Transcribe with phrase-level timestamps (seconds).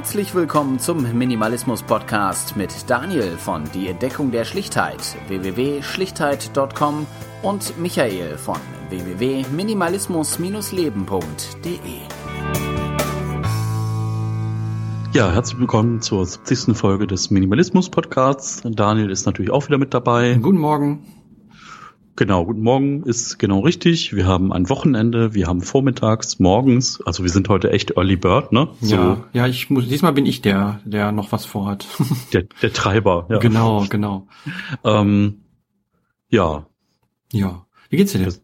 [0.00, 4.96] Herzlich willkommen zum Minimalismus Podcast mit Daniel von Die Entdeckung der Schlichtheit
[5.28, 7.06] www.schlichtheit.com
[7.42, 8.56] und Michael von
[8.88, 11.76] www.minimalismus-leben.de.
[15.12, 16.74] Ja, herzlich willkommen zur 70.
[16.74, 18.62] Folge des Minimalismus Podcasts.
[18.64, 20.38] Daniel ist natürlich auch wieder mit dabei.
[20.40, 21.19] Guten Morgen.
[22.20, 24.14] Genau, guten Morgen ist genau richtig.
[24.14, 28.52] Wir haben ein Wochenende, wir haben vormittags, morgens, also wir sind heute echt Early Bird,
[28.52, 28.68] ne?
[28.82, 28.94] So.
[28.94, 31.86] Ja, ja, ich muss, diesmal bin ich der, der noch was vorhat.
[32.34, 33.38] Der, der Treiber, ja.
[33.38, 34.28] Genau, genau.
[34.84, 35.44] Ähm,
[36.28, 36.66] ja.
[37.32, 37.64] Ja.
[37.88, 38.34] Wie geht's dir denn?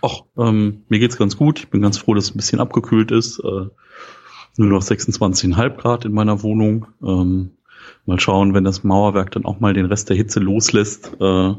[0.00, 1.58] Ach, ähm, mir geht's ganz gut.
[1.58, 3.38] Ich bin ganz froh, dass es ein bisschen abgekühlt ist.
[3.40, 3.66] Äh,
[4.56, 6.86] nur noch 26,5 Grad in meiner Wohnung.
[7.06, 7.50] Ähm,
[8.06, 11.54] mal schauen, wenn das Mauerwerk dann auch mal den Rest der Hitze loslässt, äh,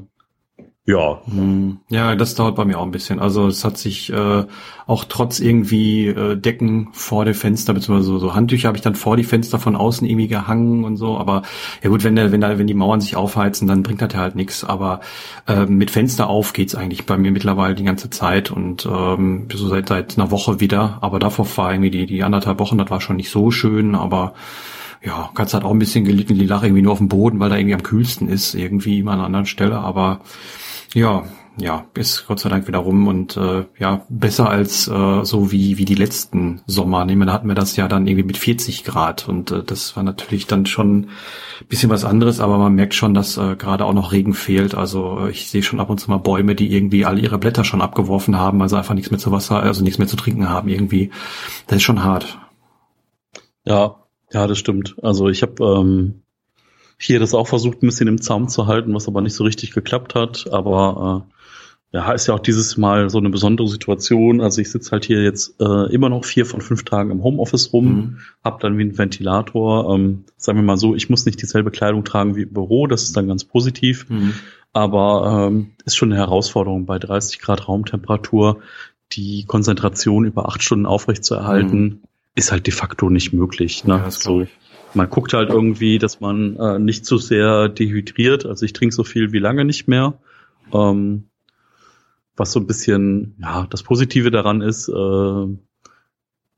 [0.86, 1.22] ja.
[1.26, 1.78] Hm.
[1.90, 3.20] Ja, das dauert bei mir auch ein bisschen.
[3.20, 4.46] Also es hat sich äh,
[4.88, 8.96] auch trotz irgendwie äh, Decken vor dem Fenster, beziehungsweise so, so Handtücher habe ich dann
[8.96, 11.18] vor die Fenster von außen irgendwie gehangen und so.
[11.20, 11.44] Aber
[11.84, 14.20] ja gut, wenn der, wenn da, wenn die Mauern sich aufheizen, dann bringt das ja
[14.20, 14.64] halt nichts.
[14.64, 15.02] Aber
[15.48, 19.68] äh, mit Fenster auf geht's eigentlich bei mir mittlerweile die ganze Zeit und ähm, so
[19.68, 20.98] seit seit einer Woche wieder.
[21.02, 24.34] Aber davor war irgendwie die, die anderthalb Wochen, das war schon nicht so schön, aber
[25.04, 27.50] ja, Katze hat auch ein bisschen gelitten, die lag irgendwie nur auf dem Boden, weil
[27.50, 30.22] da irgendwie am kühlsten ist, irgendwie immer an einer anderen Stelle, aber
[30.94, 31.24] ja,
[31.58, 35.78] ja, ist Gott sei Dank wieder rum und äh, ja, besser als äh, so wie,
[35.78, 37.04] wie die letzten Sommer.
[37.06, 40.04] Nehmen, da hatten wir das ja dann irgendwie mit 40 Grad und äh, das war
[40.04, 41.10] natürlich dann schon
[41.68, 44.76] bisschen was anderes, aber man merkt schon, dass äh, gerade auch noch Regen fehlt.
[44.76, 47.64] Also äh, ich sehe schon ab und zu mal Bäume, die irgendwie alle ihre Blätter
[47.64, 50.70] schon abgeworfen haben, also einfach nichts mehr zu Wasser, also nichts mehr zu trinken haben
[50.70, 51.12] irgendwie.
[51.68, 52.40] Das ist schon hart.
[53.66, 53.96] Ja,
[54.32, 54.96] ja, das stimmt.
[55.02, 56.22] Also ich habe ähm,
[57.02, 59.72] hier das auch versucht, ein bisschen im Zaum zu halten, was aber nicht so richtig
[59.72, 60.46] geklappt hat.
[60.52, 61.26] Aber
[61.92, 64.40] äh, ja, ist ja auch dieses Mal so eine besondere Situation.
[64.40, 67.74] Also ich sitze halt hier jetzt äh, immer noch vier von fünf Tagen im Homeoffice
[67.74, 68.18] rum, mhm.
[68.44, 69.94] hab dann wie ein Ventilator.
[69.94, 73.04] Ähm, sagen wir mal so, ich muss nicht dieselbe Kleidung tragen wie im Büro, das
[73.04, 74.08] ist dann ganz positiv.
[74.10, 74.34] Mhm.
[74.72, 78.62] Aber ähm, ist schon eine Herausforderung bei 30 Grad Raumtemperatur,
[79.12, 82.00] die Konzentration über acht Stunden aufrecht zu erhalten, mhm.
[82.36, 83.84] ist halt de facto nicht möglich.
[83.86, 83.96] Ne?
[83.96, 84.46] Ja, so
[84.94, 88.46] man guckt halt irgendwie, dass man äh, nicht zu sehr dehydriert.
[88.46, 90.16] Also ich trinke so viel wie lange nicht mehr.
[90.74, 91.26] Ähm,
[92.36, 95.48] was so ein bisschen, ja, das Positive daran ist, äh,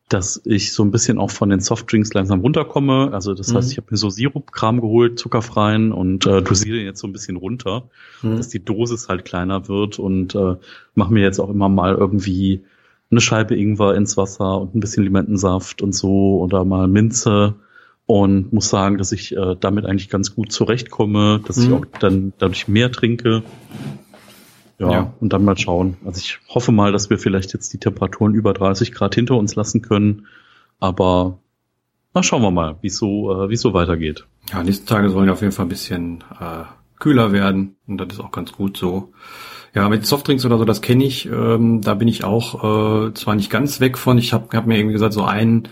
[0.10, 3.12] dass ich so ein bisschen auch von den Softdrinks langsam runterkomme.
[3.14, 3.58] Also das mhm.
[3.58, 7.36] heißt, ich habe mir so Sirupkram geholt, zuckerfreien und äh, dosiere jetzt so ein bisschen
[7.36, 7.90] runter,
[8.22, 8.38] mhm.
[8.38, 10.56] dass die Dosis halt kleiner wird und äh,
[10.94, 12.64] mache mir jetzt auch immer mal irgendwie
[13.10, 17.56] eine Scheibe Ingwer ins Wasser und ein bisschen Limettensaft und so oder mal Minze
[18.06, 21.64] und muss sagen, dass ich äh, damit eigentlich ganz gut zurechtkomme, dass mhm.
[21.64, 23.44] ich auch dann dadurch mehr trinke.
[24.80, 25.98] Ja, ja, und dann mal schauen.
[26.04, 29.56] Also ich hoffe mal, dass wir vielleicht jetzt die Temperaturen über 30 Grad hinter uns
[29.56, 30.26] lassen können.
[30.80, 31.40] Aber
[32.14, 34.26] na, schauen wir mal, wie so, äh, wie so weitergeht.
[34.52, 36.64] Ja, nächsten Tage sollen ja auf jeden Fall ein bisschen äh,
[37.00, 39.14] kühler werden und das ist auch ganz gut so.
[39.74, 41.26] Ja, mit Softdrinks oder so, das kenne ich.
[41.26, 44.18] Ähm, da bin ich auch äh, zwar nicht ganz weg von.
[44.18, 45.68] Ich habe hab mir irgendwie gesagt, so ein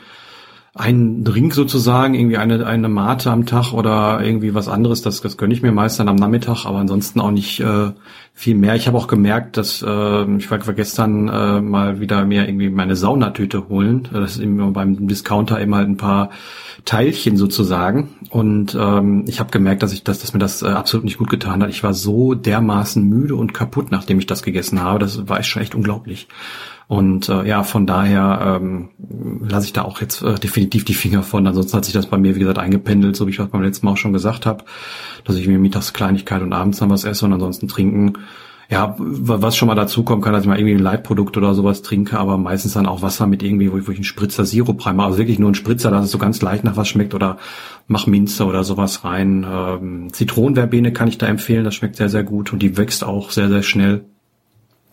[0.74, 5.36] ein Drink sozusagen, irgendwie eine, eine Mate am Tag oder irgendwie was anderes, das, das
[5.36, 7.92] gönne ich mir meist dann am Nachmittag, aber ansonsten auch nicht äh,
[8.34, 8.76] viel mehr.
[8.76, 12.96] Ich habe auch gemerkt, dass äh, ich war gestern äh, mal wieder mir irgendwie meine
[12.96, 14.08] Saunatüte holen.
[14.14, 16.30] Das ist immer beim Discounter immer halt ein paar
[16.86, 18.16] Teilchen sozusagen.
[18.30, 21.30] Und ähm, ich habe gemerkt, dass ich dass, dass mir das äh, absolut nicht gut
[21.30, 21.70] getan hat.
[21.70, 25.00] Ich war so dermaßen müde und kaputt, nachdem ich das gegessen habe.
[25.00, 26.30] Das war echt schon echt unglaublich.
[26.92, 28.90] Und äh, ja, von daher ähm,
[29.48, 31.48] lasse ich da auch jetzt äh, definitiv die Finger von.
[31.48, 33.86] Ansonsten hat sich das bei mir, wie gesagt, eingependelt, so wie ich das beim letzten
[33.86, 34.66] Mal auch schon gesagt habe,
[35.24, 38.16] dass ich mir mittags Kleinigkeit und abends dann was esse und ansonsten trinken.
[38.70, 41.82] Ja, was schon mal dazu kommen kann, dass ich mal irgendwie ein Leitprodukt oder sowas
[41.82, 44.86] trinke, aber meistens dann auch Wasser mit irgendwie, wo ich, wo ich einen Spritzer Sirup
[44.86, 45.08] reinmache.
[45.08, 47.38] Also wirklich nur ein Spritzer, dass es so ganz leicht nach was schmeckt oder
[47.88, 49.46] mach Minze oder sowas rein.
[49.50, 53.32] Ähm, Zitronenverbene kann ich da empfehlen, das schmeckt sehr, sehr gut und die wächst auch
[53.32, 54.11] sehr, sehr schnell.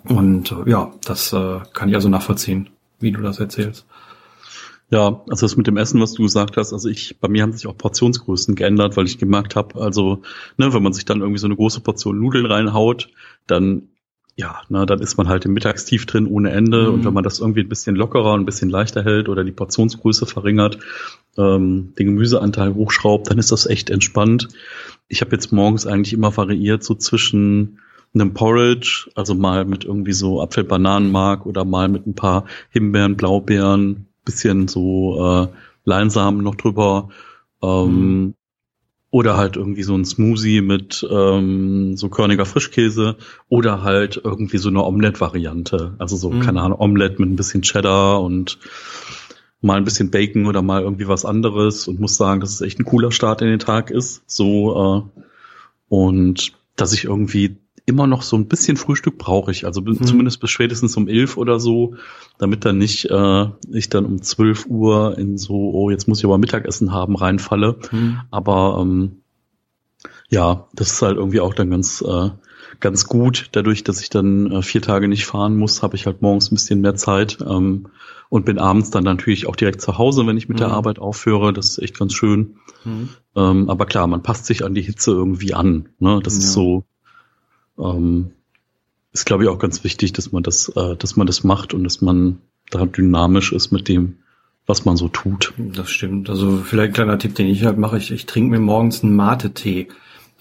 [0.08, 2.70] Und äh, ja, das äh, kann ich also nachvollziehen,
[3.00, 3.86] wie du das erzählst.
[4.90, 7.52] Ja, also das mit dem Essen, was du gesagt hast, also ich, bei mir haben
[7.52, 10.22] sich auch Portionsgrößen geändert, weil ich gemerkt habe, also,
[10.56, 13.10] ne, wenn man sich dann irgendwie so eine große Portion Nudeln reinhaut,
[13.46, 13.88] dann,
[14.34, 16.84] ja, na, dann ist man halt im Mittagstief drin ohne Ende.
[16.84, 16.94] Mhm.
[16.94, 19.52] Und wenn man das irgendwie ein bisschen lockerer und ein bisschen leichter hält oder die
[19.52, 20.78] Portionsgröße verringert,
[21.36, 24.48] ähm, den Gemüseanteil hochschraubt, dann ist das echt entspannt.
[25.08, 27.80] Ich habe jetzt morgens eigentlich immer variiert, so zwischen
[28.14, 34.06] einem Porridge, also mal mit irgendwie so Apfel-Bananenmark oder mal mit ein paar Himbeeren, Blaubeeren,
[34.24, 35.48] bisschen so äh,
[35.84, 37.08] Leinsamen noch drüber.
[37.62, 38.34] Ähm, mhm.
[39.10, 43.16] Oder halt irgendwie so ein Smoothie mit ähm, so körniger Frischkäse
[43.48, 45.94] oder halt irgendwie so eine Omelette-Variante.
[45.98, 46.40] Also so, mhm.
[46.40, 48.58] keine Ahnung, Omelette mit ein bisschen Cheddar und
[49.62, 52.78] mal ein bisschen Bacon oder mal irgendwie was anderes und muss sagen, dass es echt
[52.78, 54.22] ein cooler Start in den Tag ist.
[54.26, 55.20] So äh,
[55.88, 57.56] und dass ich irgendwie
[57.88, 60.04] immer noch so ein bisschen Frühstück brauche ich, also hm.
[60.04, 61.94] zumindest bis spätestens um elf oder so,
[62.38, 66.24] damit dann nicht äh, ich dann um zwölf Uhr in so, oh, jetzt muss ich
[66.24, 67.76] aber Mittagessen haben, reinfalle.
[67.90, 68.20] Hm.
[68.30, 69.22] Aber ähm,
[70.28, 72.30] ja, das ist halt irgendwie auch dann ganz äh,
[72.80, 73.48] ganz gut.
[73.52, 76.54] Dadurch, dass ich dann äh, vier Tage nicht fahren muss, habe ich halt morgens ein
[76.54, 77.88] bisschen mehr Zeit ähm,
[78.28, 80.64] und bin abends dann natürlich auch direkt zu Hause, wenn ich mit mhm.
[80.64, 81.52] der Arbeit aufhöre.
[81.52, 82.56] Das ist echt ganz schön.
[82.84, 83.08] Mhm.
[83.34, 85.88] Ähm, aber klar, man passt sich an die Hitze irgendwie an.
[85.98, 86.20] Ne?
[86.22, 86.40] Das ja.
[86.40, 86.84] ist so,
[87.78, 88.32] ähm,
[89.12, 91.84] ist glaube ich auch ganz wichtig, dass man das, äh, dass man das macht und
[91.84, 92.38] dass man
[92.70, 94.18] da dynamisch ist mit dem,
[94.66, 95.54] was man so tut.
[95.56, 96.28] Das stimmt.
[96.28, 99.16] Also vielleicht ein kleiner Tipp, den ich halt mache, ich, ich trinke mir morgens einen
[99.16, 99.88] Mate-Tee.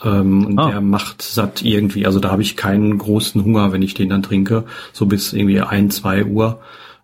[0.03, 0.69] Ähm, und ah.
[0.69, 2.05] der macht satt irgendwie.
[2.05, 4.65] Also da habe ich keinen großen Hunger, wenn ich den dann trinke.
[4.93, 6.59] So bis irgendwie ein, zwei Uhr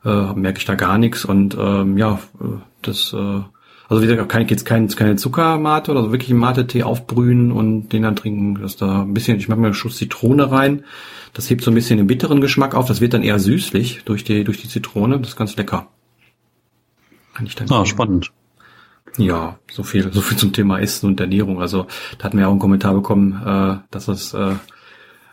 [0.06, 1.26] äh, merke ich da gar nichts.
[1.26, 2.46] Und ähm, ja, äh,
[2.82, 3.42] das äh,
[3.94, 7.90] also wie gesagt, ich jetzt kein, keine Zuckermate oder so wirklich einen Mate-Tee aufbrühen und
[7.90, 8.60] den dann trinken.
[8.60, 10.84] dass da ein bisschen, ich mache mir einen Schuss Zitrone rein.
[11.34, 12.88] Das hebt so ein bisschen den bitteren Geschmack auf.
[12.88, 15.20] Das wird dann eher süßlich durch die, durch die Zitrone.
[15.20, 15.88] Das ist ganz lecker.
[17.36, 18.32] Kann ich dann ah, spannend.
[19.18, 21.62] Ja, so viel, so viel zum Thema Essen und Ernährung.
[21.62, 21.86] Also
[22.18, 24.56] da hatten wir auch einen Kommentar bekommen, äh, dass es, äh,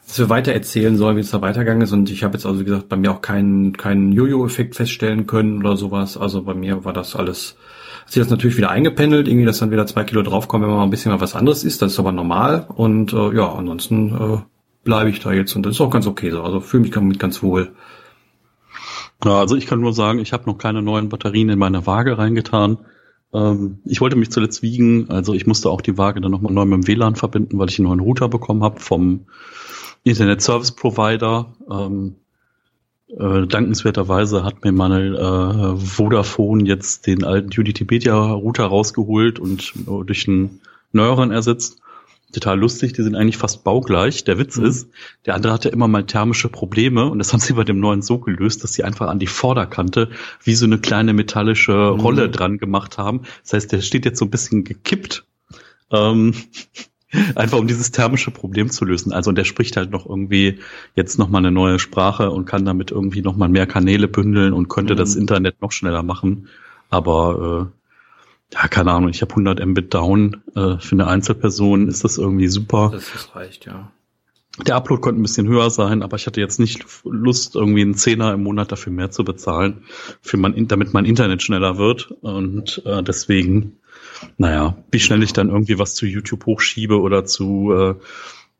[0.07, 1.93] dass wir weiter erzählen sollen, wie es da weitergegangen ist.
[1.93, 5.61] Und ich habe jetzt also wie gesagt bei mir auch keinen keinen Jojo-Effekt feststellen können
[5.61, 6.19] oder sowas.
[6.19, 7.57] Also bei mir war das alles,
[8.13, 10.85] sich das natürlich wieder eingependelt, irgendwie, dass dann wieder zwei Kilo draufkommen, wenn man mal
[10.85, 11.81] ein bisschen mal was anderes isst.
[11.81, 12.67] Das ist aber normal.
[12.75, 14.39] Und äh, ja, ansonsten äh,
[14.83, 16.43] bleibe ich da jetzt und das ist auch ganz okay so.
[16.43, 17.73] Also fühle mich damit ganz wohl.
[19.25, 22.19] Ja, also ich kann nur sagen, ich habe noch keine neuen Batterien in meine Waage
[22.19, 22.79] reingetan.
[23.33, 26.65] Ähm, ich wollte mich zuletzt wiegen, also ich musste auch die Waage dann nochmal neu
[26.65, 29.27] mit dem WLAN verbinden, weil ich einen neuen Router bekommen habe vom
[30.03, 31.55] Internet Service Provider.
[31.71, 32.17] Ähm,
[33.19, 40.05] äh, dankenswerterweise hat mir meine äh, Vodafone jetzt den alten Unity-Media Router rausgeholt und äh,
[40.05, 40.61] durch einen
[40.93, 41.81] neueren ersetzt
[42.33, 44.25] total lustig, die sind eigentlich fast baugleich.
[44.25, 44.67] Der Witz mhm.
[44.67, 44.89] ist,
[45.27, 48.19] der andere hatte immer mal thermische Probleme und das haben sie bei dem neuen so
[48.19, 50.11] gelöst, dass sie einfach an die Vorderkante
[50.43, 52.01] wie so eine kleine metallische mhm.
[52.01, 53.23] Rolle dran gemacht haben.
[53.43, 55.25] Das heißt, der steht jetzt so ein bisschen gekippt.
[55.91, 56.35] Ähm,
[57.35, 59.13] einfach um dieses thermische Problem zu lösen.
[59.13, 60.59] Also und der spricht halt noch irgendwie
[60.95, 64.53] jetzt noch mal eine neue Sprache und kann damit irgendwie noch mal mehr Kanäle bündeln
[64.53, 64.99] und könnte mhm.
[64.99, 66.49] das Internet noch schneller machen.
[66.89, 72.05] Aber äh, ja, keine Ahnung, ich habe 100 Mbit down äh, für eine Einzelperson, ist
[72.05, 72.91] das irgendwie super.
[72.93, 73.93] Das, das reicht, ja.
[74.67, 77.95] Der Upload konnte ein bisschen höher sein, aber ich hatte jetzt nicht Lust, irgendwie einen
[77.95, 79.85] Zehner im Monat dafür mehr zu bezahlen,
[80.21, 82.11] für mein, damit mein Internet schneller wird.
[82.21, 83.79] Und äh, deswegen,
[84.39, 87.95] naja, wie schnell ich dann irgendwie was zu YouTube hochschiebe oder zu, äh,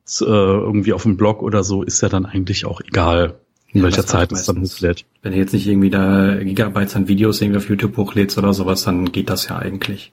[0.05, 3.39] zu äh, irgendwie auf dem Blog oder so, ist ja dann eigentlich auch egal
[3.73, 5.05] in ja, welcher Zeit es dann hochlädt.
[5.23, 8.83] Wenn du jetzt nicht irgendwie da Gigabytes an Videos irgendwie auf YouTube hochlädst oder sowas,
[8.85, 10.13] dann geht das ja eigentlich.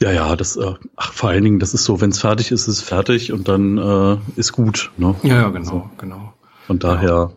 [0.00, 2.62] Ja, ja, das, äh, ach, vor allen Dingen, das ist so, wenn es fertig ist,
[2.62, 4.90] ist es fertig und dann äh, ist gut.
[4.96, 5.14] Ne?
[5.22, 5.90] Ja, ja, genau, so.
[5.98, 6.32] genau.
[6.66, 7.32] Von daher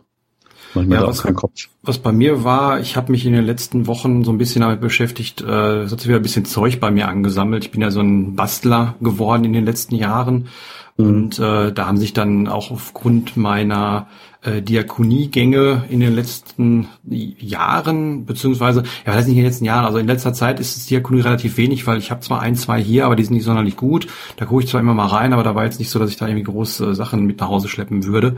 [0.74, 1.68] manchmal ja, was, keinen Kopf.
[1.82, 4.80] Was bei mir war, ich habe mich in den letzten Wochen so ein bisschen damit
[4.80, 7.64] beschäftigt, äh, es hat sich wieder ein bisschen Zeug bei mir angesammelt.
[7.64, 10.48] Ich bin ja so ein Bastler geworden in den letzten Jahren.
[10.96, 11.06] Mhm.
[11.06, 14.06] Und äh, da haben sich dann auch aufgrund meiner
[14.44, 19.98] äh, Diakoniegänge in den letzten Jahren, beziehungsweise, ja, weiß nicht in den letzten Jahren, also
[19.98, 23.06] in letzter Zeit ist es Diakonie relativ wenig, weil ich habe zwar ein, zwei hier,
[23.06, 24.06] aber die sind nicht sonderlich gut.
[24.36, 26.16] Da gucke ich zwar immer mal rein, aber da war jetzt nicht so, dass ich
[26.16, 28.36] da irgendwie große Sachen mit nach Hause schleppen würde.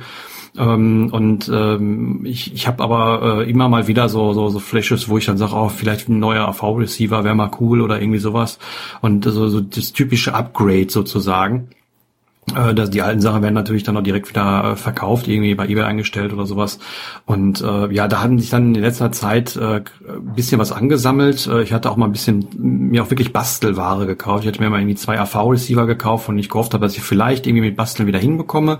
[0.56, 5.08] Ähm, und ähm, ich, ich habe aber äh, immer mal wieder so, so, so Flashes,
[5.08, 8.58] wo ich dann sage, oh, vielleicht ein neuer AV-Receiver wäre mal cool oder irgendwie sowas.
[9.00, 11.68] Und so, so das typische Upgrade sozusagen.
[12.54, 15.66] Äh, dass die alten Sachen werden natürlich dann auch direkt wieder äh, verkauft, irgendwie bei
[15.66, 16.78] eBay eingestellt oder sowas.
[17.24, 19.82] Und äh, ja, da hatten sich dann in letzter Zeit äh,
[20.36, 21.48] bisschen was angesammelt.
[21.48, 24.44] Äh, ich hatte auch mal ein bisschen mir auch wirklich Bastelware gekauft.
[24.44, 27.48] Ich hatte mir mal irgendwie zwei AV-Receiver gekauft und ich gehofft habe, dass ich vielleicht
[27.48, 28.78] irgendwie mit Basteln wieder hinbekomme.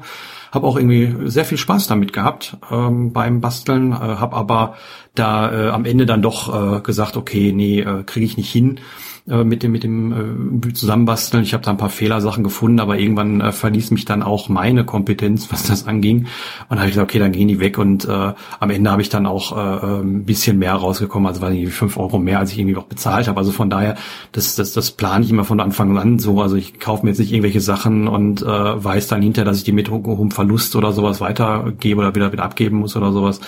[0.53, 4.77] Habe auch irgendwie sehr viel Spaß damit gehabt ähm, beim Basteln, äh, habe aber
[5.17, 8.79] da äh, am Ende dann doch äh, gesagt, okay, nee, äh, kriege ich nicht hin
[9.29, 11.43] äh, mit dem mit dem äh, Zusammenbasteln.
[11.43, 14.85] Ich habe da ein paar Fehlersachen gefunden, aber irgendwann äh, verließ mich dann auch meine
[14.85, 16.19] Kompetenz, was das anging.
[16.19, 16.27] Und
[16.71, 19.09] dann habe ich gesagt, okay, dann gehen die weg und äh, am Ende habe ich
[19.09, 22.59] dann auch äh, ein bisschen mehr rausgekommen, also war irgendwie fünf Euro mehr, als ich
[22.59, 23.39] irgendwie noch bezahlt habe.
[23.39, 23.97] Also von daher,
[24.33, 26.41] das, das, das plane ich immer von Anfang an so.
[26.41, 29.65] Also ich kaufe mir jetzt nicht irgendwelche Sachen und äh, weiß dann hinterher, dass ich
[29.65, 33.41] die mit hohem Verlust oder sowas weitergebe oder wieder wieder abgeben muss oder sowas.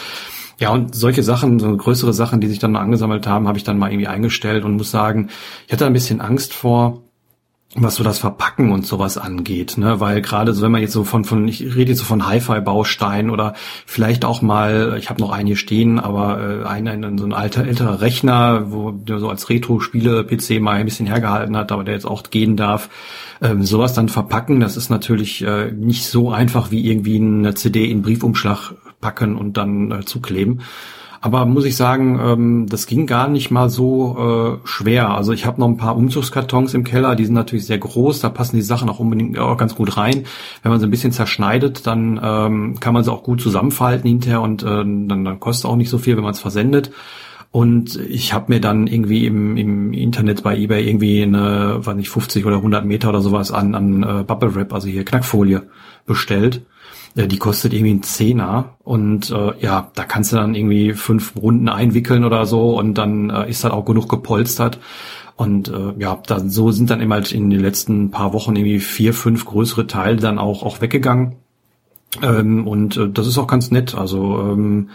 [0.59, 3.65] Ja, und solche Sachen, so größere Sachen, die sich dann mal angesammelt haben, habe ich
[3.65, 5.29] dann mal irgendwie eingestellt und muss sagen,
[5.67, 7.03] ich hatte ein bisschen Angst vor,
[7.75, 11.05] was so das Verpacken und sowas angeht, ne, weil gerade so, wenn man jetzt so
[11.05, 13.53] von, von ich rede jetzt so von Hi-Fi-Bausteinen oder
[13.85, 17.35] vielleicht auch mal, ich habe noch einen hier stehen, aber äh, einen, einen so ein
[17.35, 21.93] alter älterer Rechner, wo der so als Retro-Spiele-PC mal ein bisschen hergehalten hat, aber der
[21.93, 22.89] jetzt auch gehen darf,
[23.43, 27.85] ähm, sowas dann verpacken, das ist natürlich äh, nicht so einfach wie irgendwie eine CD
[27.91, 30.63] in Briefumschlag packen und dann äh, zukleben.
[31.21, 35.11] Aber muss ich sagen, ähm, das ging gar nicht mal so äh, schwer.
[35.11, 38.29] Also ich habe noch ein paar Umzugskartons im Keller, die sind natürlich sehr groß, da
[38.29, 40.25] passen die Sachen auch unbedingt auch ganz gut rein.
[40.63, 44.41] Wenn man sie ein bisschen zerschneidet, dann ähm, kann man sie auch gut zusammenfalten hinterher
[44.41, 46.93] und äh, dann, dann kostet auch nicht so viel, wenn man es versendet.
[47.51, 52.11] Und ich habe mir dann irgendwie im, im Internet bei eBay irgendwie eine, weiß nicht,
[52.11, 55.63] 50 oder 100 Meter oder sowas an, an äh, Bubble Wrap, also hier Knackfolie
[56.07, 56.63] bestellt.
[57.17, 61.37] Äh, die kostet irgendwie ein Zehner und äh, ja, da kannst du dann irgendwie fünf
[61.37, 64.79] Runden einwickeln oder so und dann äh, ist halt auch genug gepolstert.
[65.37, 68.81] Und äh, ja, da, so sind dann immer halt in den letzten paar Wochen irgendwie
[68.81, 71.37] vier, fünf größere Teile dann auch, auch weggegangen.
[72.23, 73.95] Ähm, und äh, das ist auch ganz nett.
[73.95, 74.91] Also ähm,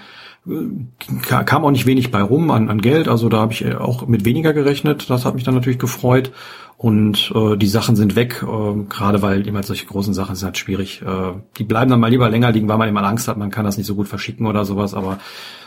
[1.25, 3.07] kam auch nicht wenig bei rum an, an Geld.
[3.07, 5.09] Also da habe ich auch mit weniger gerechnet.
[5.09, 6.31] Das hat mich dann natürlich gefreut.
[6.75, 10.57] Und äh, die Sachen sind weg, äh, gerade weil immer solche großen Sachen sind halt
[10.57, 11.01] schwierig.
[11.01, 13.63] Äh, die bleiben dann mal lieber länger liegen, weil man immer Angst hat, man kann
[13.63, 14.93] das nicht so gut verschicken oder sowas.
[14.93, 15.19] Aber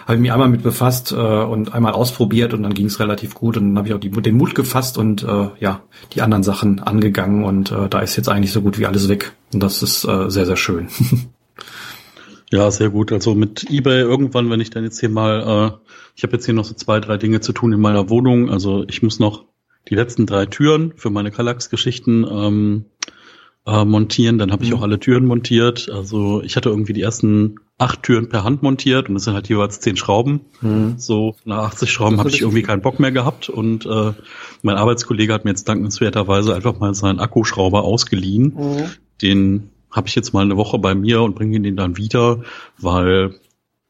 [0.04, 3.34] habe ich mich einmal mit befasst äh, und einmal ausprobiert und dann ging es relativ
[3.34, 3.56] gut.
[3.56, 5.80] Und dann habe ich auch die, den Mut gefasst und äh, ja
[6.12, 7.44] die anderen Sachen angegangen.
[7.44, 9.32] Und äh, da ist jetzt eigentlich so gut wie alles weg.
[9.54, 10.88] Und das ist äh, sehr, sehr schön.
[12.52, 13.12] Ja, sehr gut.
[13.12, 16.54] Also mit eBay irgendwann, wenn ich dann jetzt hier mal, äh, ich habe jetzt hier
[16.54, 18.50] noch so zwei, drei Dinge zu tun in meiner Wohnung.
[18.50, 19.44] Also ich muss noch
[19.88, 22.84] die letzten drei Türen für meine Kallax-Geschichten ähm,
[23.66, 24.38] äh, montieren.
[24.38, 24.76] Dann habe ich mhm.
[24.76, 25.90] auch alle Türen montiert.
[25.90, 29.48] Also ich hatte irgendwie die ersten acht Türen per Hand montiert und das sind halt
[29.48, 30.40] jeweils zehn Schrauben.
[30.60, 30.94] Mhm.
[30.98, 34.12] So nach 80 Schrauben habe ich irgendwie keinen Bock mehr gehabt und äh,
[34.62, 38.54] mein Arbeitskollege hat mir jetzt dankenswerterweise einfach mal seinen Akkuschrauber ausgeliehen.
[38.56, 38.84] Mhm.
[39.20, 42.42] Den habe ich jetzt mal eine Woche bei mir und bringe ihn dann wieder,
[42.78, 43.34] weil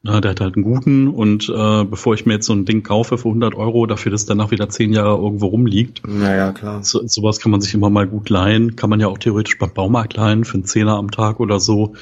[0.03, 2.81] na, der hat halt einen guten und äh, bevor ich mir jetzt so ein Ding
[2.81, 6.07] kaufe für 100 Euro, dafür, dass danach wieder zehn Jahre irgendwo rumliegt.
[6.07, 6.81] Naja, klar.
[6.83, 8.77] So, sowas kann man sich immer mal gut leihen.
[8.77, 11.95] Kann man ja auch theoretisch beim Baumarkt leihen für einen Zehner am Tag oder so.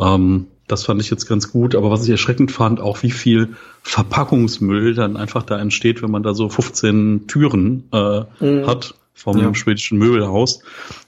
[0.00, 1.76] Ähm, das fand ich jetzt ganz gut.
[1.76, 3.50] Aber was ich erschreckend fand, auch wie viel
[3.82, 8.66] Verpackungsmüll dann einfach da entsteht, wenn man da so 15 Türen äh, mhm.
[8.66, 9.54] hat vom ja.
[9.54, 10.60] schwedischen Möbelhaus.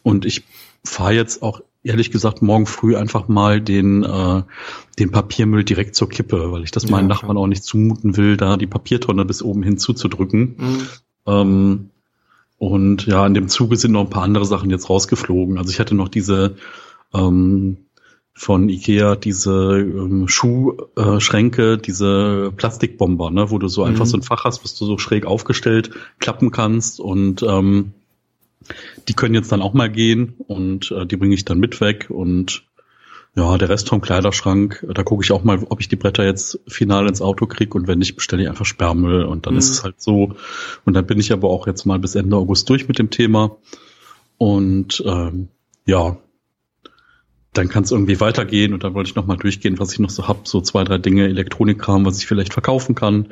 [0.03, 0.45] Und ich
[0.85, 4.43] fahre jetzt auch ehrlich gesagt morgen früh einfach mal den, äh,
[4.99, 8.37] den Papiermüll direkt zur Kippe, weil ich das meinen ja, Nachbarn auch nicht zumuten will,
[8.37, 10.57] da die Papiertonne bis oben hin zuzudrücken.
[10.59, 10.89] Mhm.
[11.27, 11.91] Ähm,
[12.59, 15.59] und ja, in dem Zuge sind noch ein paar andere Sachen jetzt rausgeflogen.
[15.59, 16.57] Also ich hatte noch diese
[17.13, 17.77] ähm,
[18.39, 23.89] von Ikea diese ähm, Schuhschränke, diese Plastikbomber, ne, wo du so mhm.
[23.89, 27.95] einfach so ein Fach hast, was du so schräg aufgestellt klappen kannst und ähm,
[29.09, 32.07] die können jetzt dann auch mal gehen und äh, die bringe ich dann mit weg
[32.09, 32.65] und
[33.37, 36.59] ja, der Rest vom Kleiderschrank, da gucke ich auch mal, ob ich die Bretter jetzt
[36.67, 39.59] final ins Auto krieg und wenn nicht, bestelle ich einfach Sperrmüll und dann mhm.
[39.59, 40.35] ist es halt so.
[40.87, 43.59] Und dann bin ich aber auch jetzt mal bis Ende August durch mit dem Thema.
[44.39, 45.49] Und ähm,
[45.85, 46.17] ja,
[47.53, 50.29] dann kann es irgendwie weitergehen und dann wollte ich nochmal durchgehen, was ich noch so
[50.29, 53.29] hab, so zwei, drei Dinge, Elektronikkram, was ich vielleicht verkaufen kann.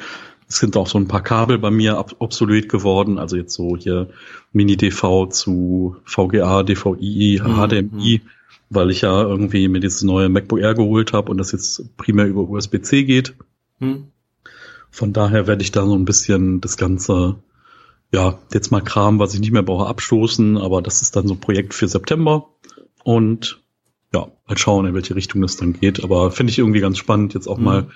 [0.48, 4.10] Es sind auch so ein paar Kabel bei mir obsolet geworden, also jetzt so hier
[4.52, 8.28] Mini-DV zu VGA, DVI, HDMI, mhm.
[8.70, 12.26] weil ich ja irgendwie mir dieses neue MacBook Air geholt habe und das jetzt primär
[12.26, 13.34] über USB-C geht.
[13.78, 14.08] Mhm.
[14.90, 17.36] Von daher werde ich da so ein bisschen das Ganze,
[18.12, 21.34] ja, jetzt mal Kram, was ich nicht mehr brauche, abstoßen, aber das ist dann so
[21.34, 22.48] ein Projekt für September
[23.02, 23.63] und
[24.14, 26.02] ja, mal schauen, in welche Richtung das dann geht.
[26.04, 27.64] Aber finde ich irgendwie ganz spannend, jetzt auch mhm.
[27.64, 27.86] mal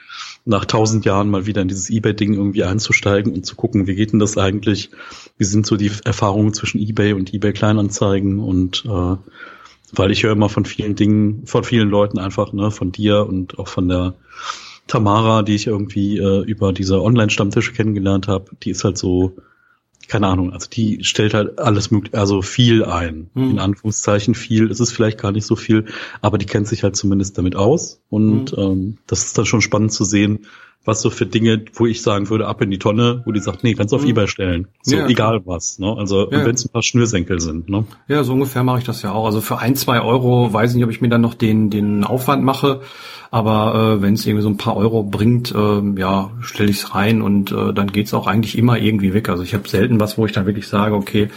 [0.44, 4.12] nach tausend Jahren mal wieder in dieses Ebay-Ding irgendwie einzusteigen und zu gucken, wie geht
[4.12, 4.90] denn das eigentlich?
[5.38, 8.40] Wie sind so die Erfahrungen zwischen Ebay und Ebay Kleinanzeigen?
[8.40, 9.16] Und äh,
[9.92, 13.58] weil ich höre immer von vielen Dingen, von vielen Leuten einfach, ne, von dir und
[13.58, 14.14] auch von der
[14.88, 19.36] Tamara, die ich irgendwie äh, über diese Online-Stammtische kennengelernt habe, die ist halt so
[20.08, 23.30] keine Ahnung, also die stellt halt alles mögliche, also viel ein.
[23.34, 23.50] Hm.
[23.50, 24.70] In Anführungszeichen viel.
[24.70, 25.84] Es ist vielleicht gar nicht so viel,
[26.22, 28.00] aber die kennt sich halt zumindest damit aus.
[28.08, 28.58] Und hm.
[28.58, 30.46] ähm, das ist dann schon spannend zu sehen,
[30.84, 33.62] was so für Dinge, wo ich sagen würde, ab in die Tonne, wo die sagt,
[33.62, 34.10] nee, kannst du auf hm.
[34.10, 34.68] Ebay stellen.
[34.82, 35.78] So ja, egal was.
[35.78, 35.94] Ne?
[35.96, 36.46] Also ja.
[36.46, 37.68] wenn es ein paar Schnürsenkel sind.
[37.68, 37.84] Ne?
[38.08, 39.26] Ja, so ungefähr mache ich das ja auch.
[39.26, 42.04] Also für ein, zwei Euro weiß ich nicht, ob ich mir dann noch den, den
[42.04, 42.80] Aufwand mache.
[43.30, 46.94] Aber äh, wenn es irgendwie so ein paar Euro bringt, äh, ja, stelle ich es
[46.94, 49.28] rein und äh, dann geht's auch eigentlich immer irgendwie weg.
[49.28, 51.28] Also ich habe selten was, wo ich dann wirklich sage, okay,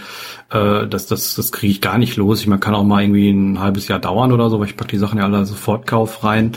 [0.50, 2.40] äh, das, das, das kriege ich gar nicht los.
[2.40, 4.88] Ich meine, kann auch mal irgendwie ein halbes Jahr dauern oder so, weil ich pack
[4.88, 6.54] die Sachen ja alle sofort Kauf rein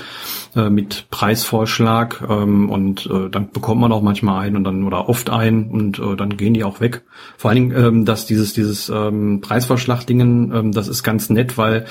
[0.57, 2.23] äh, mit Preisvorschlag.
[2.29, 5.99] Ähm, und äh, dann bekommt man auch manchmal einen und dann oder oft einen und
[5.99, 7.03] äh, dann gehen die auch weg.
[7.37, 11.87] Vor allen Dingen, ähm, dass dieses dieses ähm, Preisvorschlag-Dingen, ähm, das ist ganz nett, weil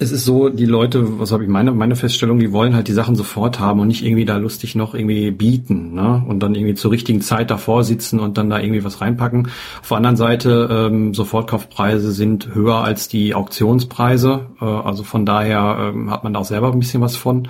[0.00, 2.92] es ist so, die Leute, was habe ich meine, meine Feststellung, die wollen halt die
[2.92, 6.22] Sachen sofort haben und nicht irgendwie da lustig noch irgendwie bieten, ne?
[6.24, 9.48] Und dann irgendwie zur richtigen Zeit davor sitzen und dann da irgendwie was reinpacken.
[9.80, 14.46] Auf der anderen Seite, ähm, Sofortkaufpreise sind höher als die Auktionspreise.
[14.60, 17.48] Äh, also von daher ähm, hat man da auch selber ein bisschen was von.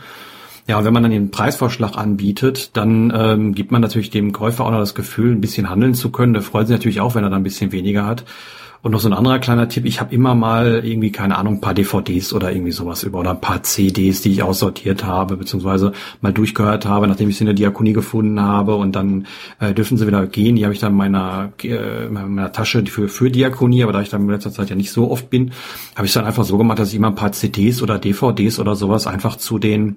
[0.67, 4.71] Ja, wenn man dann den Preisvorschlag anbietet, dann ähm, gibt man natürlich dem Käufer auch
[4.71, 6.33] noch das Gefühl, ein bisschen handeln zu können.
[6.33, 8.25] Der freut sich natürlich auch, wenn er dann ein bisschen weniger hat.
[8.83, 11.61] Und noch so ein anderer kleiner Tipp, ich habe immer mal irgendwie, keine Ahnung, ein
[11.61, 15.93] paar DVDs oder irgendwie sowas über oder ein paar CDs, die ich aussortiert habe, beziehungsweise
[16.21, 19.27] mal durchgehört habe, nachdem ich sie in der Diakonie gefunden habe und dann
[19.59, 20.57] äh, dürfen sie wieder gehen.
[20.57, 24.01] Die habe ich dann in meiner, äh, in meiner Tasche für, für Diakonie, aber da
[24.01, 25.53] ich dann in letzter Zeit ja nicht so oft bin,
[25.97, 28.77] habe ich dann einfach so gemacht, dass ich immer ein paar CDs oder DVDs oder
[28.77, 29.97] sowas einfach zu den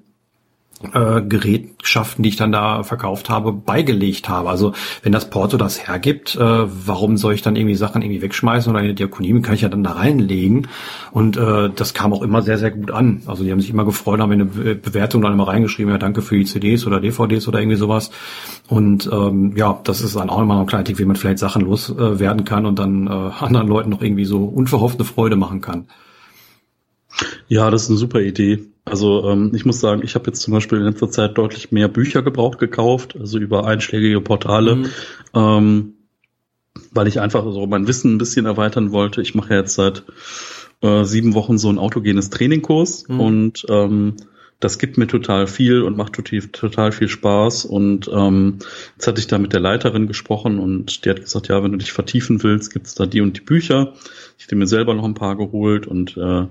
[0.93, 4.49] äh, Gerätschaften, die ich dann da verkauft habe, beigelegt habe.
[4.49, 4.73] Also
[5.03, 8.81] wenn das Porto das hergibt, äh, warum soll ich dann irgendwie Sachen irgendwie wegschmeißen oder
[8.81, 10.67] eine Diakonie kann ich ja dann da reinlegen.
[11.11, 13.21] Und äh, das kam auch immer sehr, sehr gut an.
[13.25, 16.37] Also die haben sich immer gefreut, haben eine Bewertung dann immer reingeschrieben, ja danke für
[16.37, 18.11] die CDs oder DVDs oder irgendwie sowas.
[18.67, 21.39] Und ähm, ja, das ist dann auch immer noch ein kleiner Tipp, wie man vielleicht
[21.39, 25.61] Sachen loswerden äh, kann und dann äh, anderen Leuten noch irgendwie so unverhoffte Freude machen
[25.61, 25.87] kann.
[27.47, 28.70] Ja, das ist eine super Idee.
[28.85, 31.87] Also ähm, ich muss sagen, ich habe jetzt zum Beispiel in letzter Zeit deutlich mehr
[31.87, 34.85] Bücher gebraucht gekauft, also über einschlägige Portale, mhm.
[35.33, 35.93] ähm,
[36.91, 39.21] weil ich einfach so mein Wissen ein bisschen erweitern wollte.
[39.21, 40.03] Ich mache ja jetzt seit
[40.81, 43.19] äh, sieben Wochen so ein autogenes Trainingkurs mhm.
[43.19, 44.15] und ähm,
[44.61, 47.65] das gibt mir total viel und macht total, viel Spaß.
[47.65, 48.59] Und ähm,
[48.95, 51.79] jetzt hatte ich da mit der Leiterin gesprochen und die hat gesagt, ja, wenn du
[51.79, 53.93] dich vertiefen willst, gibt's da die und die Bücher.
[54.37, 56.45] Ich habe mir selber noch ein paar geholt und äh,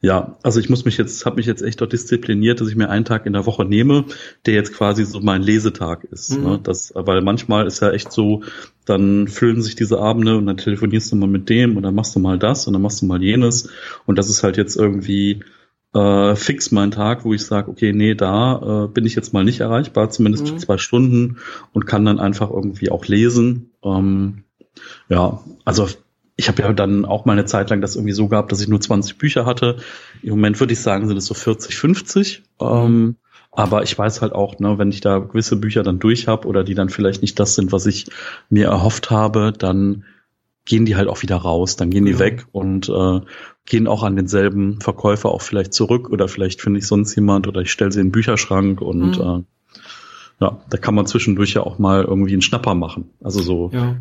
[0.00, 2.88] ja, also ich muss mich jetzt, habe mich jetzt echt dort diszipliniert, dass ich mir
[2.88, 4.04] einen Tag in der Woche nehme,
[4.46, 6.38] der jetzt quasi so mein Lesetag ist.
[6.38, 6.44] Mhm.
[6.44, 6.60] Ne?
[6.62, 8.42] Das, weil manchmal ist ja echt so,
[8.84, 12.14] dann füllen sich diese Abende und dann telefonierst du mal mit dem und dann machst
[12.14, 13.70] du mal das und dann machst du mal jenes.
[14.06, 15.42] Und das ist halt jetzt irgendwie
[15.94, 19.44] äh, fix mein Tag, wo ich sage, okay, nee, da äh, bin ich jetzt mal
[19.44, 20.58] nicht erreichbar, zumindest mhm.
[20.58, 21.38] zwei Stunden
[21.72, 23.72] und kann dann einfach irgendwie auch lesen.
[23.82, 24.44] Ähm,
[25.08, 25.88] ja, also
[26.38, 28.68] ich habe ja dann auch mal eine Zeit lang das irgendwie so gehabt, dass ich
[28.68, 29.78] nur 20 Bücher hatte.
[30.22, 32.44] Im Moment würde ich sagen, sind es so 40, 50.
[32.60, 33.16] Ähm,
[33.50, 36.62] aber ich weiß halt auch, ne, wenn ich da gewisse Bücher dann durch habe oder
[36.62, 38.06] die dann vielleicht nicht das sind, was ich
[38.50, 40.04] mir erhofft habe, dann
[40.64, 42.18] gehen die halt auch wieder raus, dann gehen die ja.
[42.20, 43.20] weg und äh,
[43.66, 47.62] gehen auch an denselben Verkäufer auch vielleicht zurück oder vielleicht finde ich sonst jemand oder
[47.62, 49.44] ich stelle sie in den Bücherschrank und mhm.
[50.40, 53.10] äh, ja, da kann man zwischendurch ja auch mal irgendwie einen Schnapper machen.
[53.20, 53.96] Also so ja.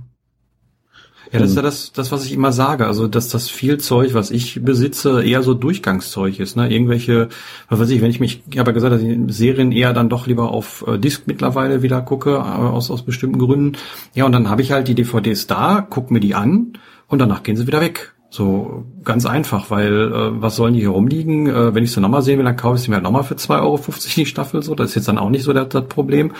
[1.32, 2.86] Ja, das ist ja das, das, was ich immer sage.
[2.86, 6.56] Also, dass das viel Zeug, was ich besitze, eher so Durchgangszeug ist.
[6.56, 6.72] Ne?
[6.72, 7.30] Irgendwelche,
[7.70, 10.10] was weiß ich, wenn ich mich, ich habe ja gesagt, dass ich Serien eher dann
[10.10, 13.74] doch lieber auf äh, Disc mittlerweile wieder gucke, äh, aus, aus bestimmten Gründen.
[14.14, 16.74] Ja, und dann habe ich halt die DVDs da, guck mir die an
[17.08, 18.14] und danach gehen sie wieder weg.
[18.30, 21.48] So ganz einfach, weil äh, was sollen die hier rumliegen?
[21.48, 23.36] Äh, wenn ich sie nochmal sehen will, dann kaufe ich sie mir halt nochmal für
[23.36, 23.80] 2,50 Euro
[24.18, 24.62] die Staffel.
[24.64, 26.34] So, das ist jetzt dann auch nicht so das, das Problem.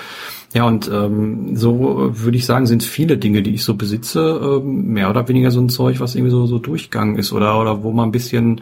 [0.54, 4.94] Ja, und ähm, so würde ich sagen, sind viele Dinge, die ich so besitze, ähm,
[4.94, 7.92] mehr oder weniger so ein Zeug, was irgendwie so, so durchgang ist oder, oder wo
[7.92, 8.62] man ein bisschen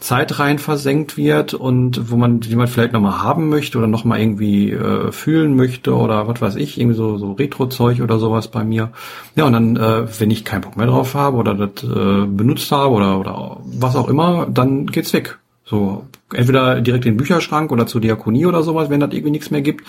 [0.00, 4.20] Zeit rein versenkt wird und wo man, die man vielleicht nochmal haben möchte oder nochmal
[4.20, 8.64] irgendwie äh, fühlen möchte oder was weiß ich, irgendwie so, so Retro-Zeug oder sowas bei
[8.64, 8.92] mir.
[9.36, 12.72] Ja, und dann, äh, wenn ich keinen Bock mehr drauf habe oder das äh, benutzt
[12.72, 15.38] habe oder, oder was auch immer, dann geht's weg.
[15.68, 19.50] So, entweder direkt in den Bücherschrank oder zur Diakonie oder sowas, wenn das irgendwie nichts
[19.50, 19.84] mehr gibt.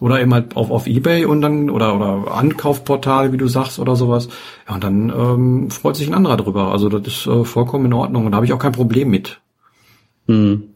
[0.00, 3.94] Oder eben halt auf, auf Ebay und dann, oder, oder Ankaufportal, wie du sagst, oder
[3.94, 4.28] sowas.
[4.68, 6.72] Ja, und dann ähm, freut sich ein anderer drüber.
[6.72, 9.40] Also das ist äh, vollkommen in Ordnung und da habe ich auch kein Problem mit.
[10.26, 10.69] Mhm.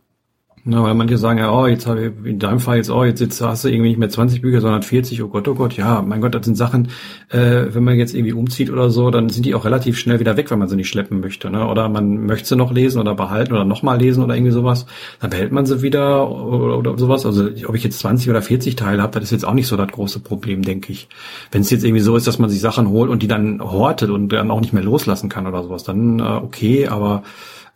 [0.67, 3.21] Na, weil manche sagen ja, oh, jetzt habe ich in deinem Fall jetzt, oh, jetzt,
[3.21, 6.01] jetzt hast du irgendwie nicht mehr 20 Bücher, sondern 40, oh Gott, oh Gott, ja,
[6.01, 6.89] mein Gott, das sind Sachen,
[7.29, 10.39] äh, wenn man jetzt irgendwie umzieht oder so, dann sind die auch relativ schnell wieder
[10.39, 11.69] weg, wenn man sie nicht schleppen möchte, ne?
[11.69, 14.87] Oder man möchte sie noch lesen oder behalten oder nochmal lesen oder irgendwie sowas,
[15.21, 17.27] dann behält man sie wieder oder, oder sowas.
[17.27, 19.77] Also ob ich jetzt 20 oder 40 Teile habe, das ist jetzt auch nicht so
[19.77, 21.11] das große Problem, denke ich.
[21.53, 24.09] Wenn es jetzt irgendwie so ist, dass man sich Sachen holt und die dann hortet
[24.09, 27.23] und dann auch nicht mehr loslassen kann oder sowas, dann äh, okay, aber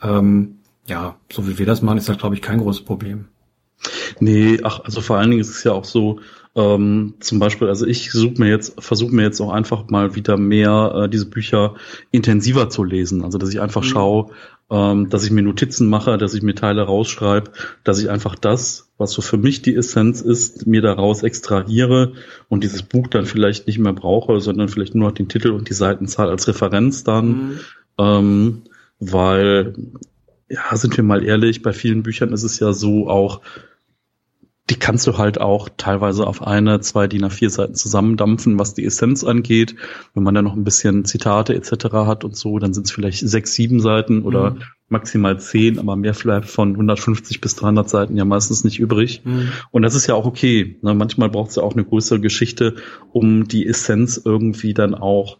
[0.03, 0.55] ähm,
[0.89, 3.27] ja, so wie wir das machen, ist das, glaube ich, kein großes Problem.
[4.19, 6.19] Nee, ach, also vor allen Dingen ist es ja auch so,
[6.57, 10.37] ähm, zum Beispiel, also ich suche mir jetzt, versuche mir jetzt auch einfach mal wieder
[10.37, 11.75] mehr äh, diese Bücher
[12.11, 13.23] intensiver zu lesen.
[13.23, 13.87] Also dass ich einfach mhm.
[13.87, 14.31] schaue,
[14.71, 17.53] ähm, dass ich mir Notizen mache, dass ich mir Teile rausschreibe,
[17.85, 22.15] dass ich einfach das, was so für mich die Essenz ist, mir daraus extrahiere
[22.49, 25.69] und dieses Buch dann vielleicht nicht mehr brauche, sondern vielleicht nur noch den Titel und
[25.69, 27.29] die Seitenzahl als Referenz dann.
[27.29, 27.61] Mhm.
[27.99, 28.63] Ähm,
[29.01, 29.75] weil
[30.49, 33.43] ja, sind wir mal ehrlich, bei vielen Büchern ist es ja so auch,
[34.71, 38.85] die kannst du halt auch teilweise auf eine, zwei DIN A4 Seiten zusammendampfen, was die
[38.85, 39.77] Essenz angeht.
[40.13, 41.87] Wenn man dann noch ein bisschen Zitate etc.
[41.93, 44.63] hat und so, dann sind es vielleicht sechs, sieben Seiten oder mhm.
[44.89, 49.23] maximal zehn, aber mehr bleibt von 150 bis 300 Seiten ja meistens nicht übrig.
[49.25, 49.49] Mhm.
[49.71, 50.79] Und das ist ja auch okay.
[50.83, 50.95] Ne?
[50.95, 52.75] Manchmal braucht es ja auch eine größere Geschichte,
[53.13, 55.39] um die Essenz irgendwie dann auch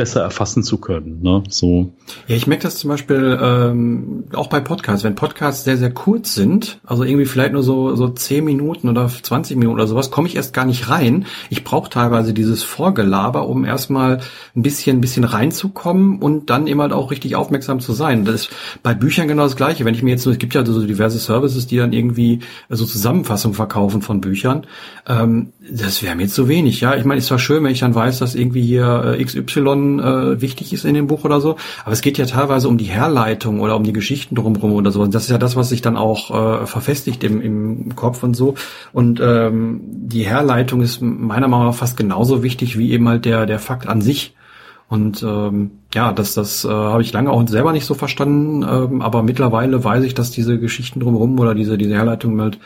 [0.00, 1.20] besser erfassen zu können.
[1.20, 1.42] Ne?
[1.50, 1.92] So.
[2.26, 5.04] Ja, ich merke das zum Beispiel ähm, auch bei Podcasts.
[5.04, 9.08] Wenn Podcasts sehr, sehr kurz sind, also irgendwie vielleicht nur so, so 10 Minuten oder
[9.08, 11.26] 20 Minuten oder sowas, komme ich erst gar nicht rein.
[11.50, 14.20] Ich brauche teilweise dieses Vorgelaber, um erstmal
[14.56, 18.24] ein bisschen, ein bisschen reinzukommen und dann eben halt auch richtig aufmerksam zu sein.
[18.24, 18.50] Das ist
[18.82, 19.84] bei Büchern genau das Gleiche.
[19.84, 22.38] Wenn ich mir jetzt es gibt ja so diverse Services, die dann irgendwie
[22.70, 24.66] so Zusammenfassungen verkaufen von Büchern.
[25.06, 26.96] Ähm, das wäre mir zu wenig, ja.
[26.96, 30.40] Ich meine, ist zwar schön, wenn ich dann weiß, dass irgendwie hier äh, XY äh,
[30.40, 33.60] wichtig ist in dem Buch oder so, aber es geht ja teilweise um die Herleitung
[33.60, 35.02] oder um die Geschichten drumherum oder so.
[35.02, 36.30] Und das ist ja das, was sich dann auch
[36.62, 38.54] äh, verfestigt im, im Kopf und so.
[38.92, 43.46] Und ähm, die Herleitung ist meiner Meinung nach fast genauso wichtig wie eben halt der,
[43.46, 44.34] der Fakt an sich.
[44.88, 49.02] Und ähm, ja, das, das äh, habe ich lange auch selber nicht so verstanden, ähm,
[49.02, 52.58] aber mittlerweile weiß ich, dass diese Geschichten drumherum oder diese, diese Herleitung halt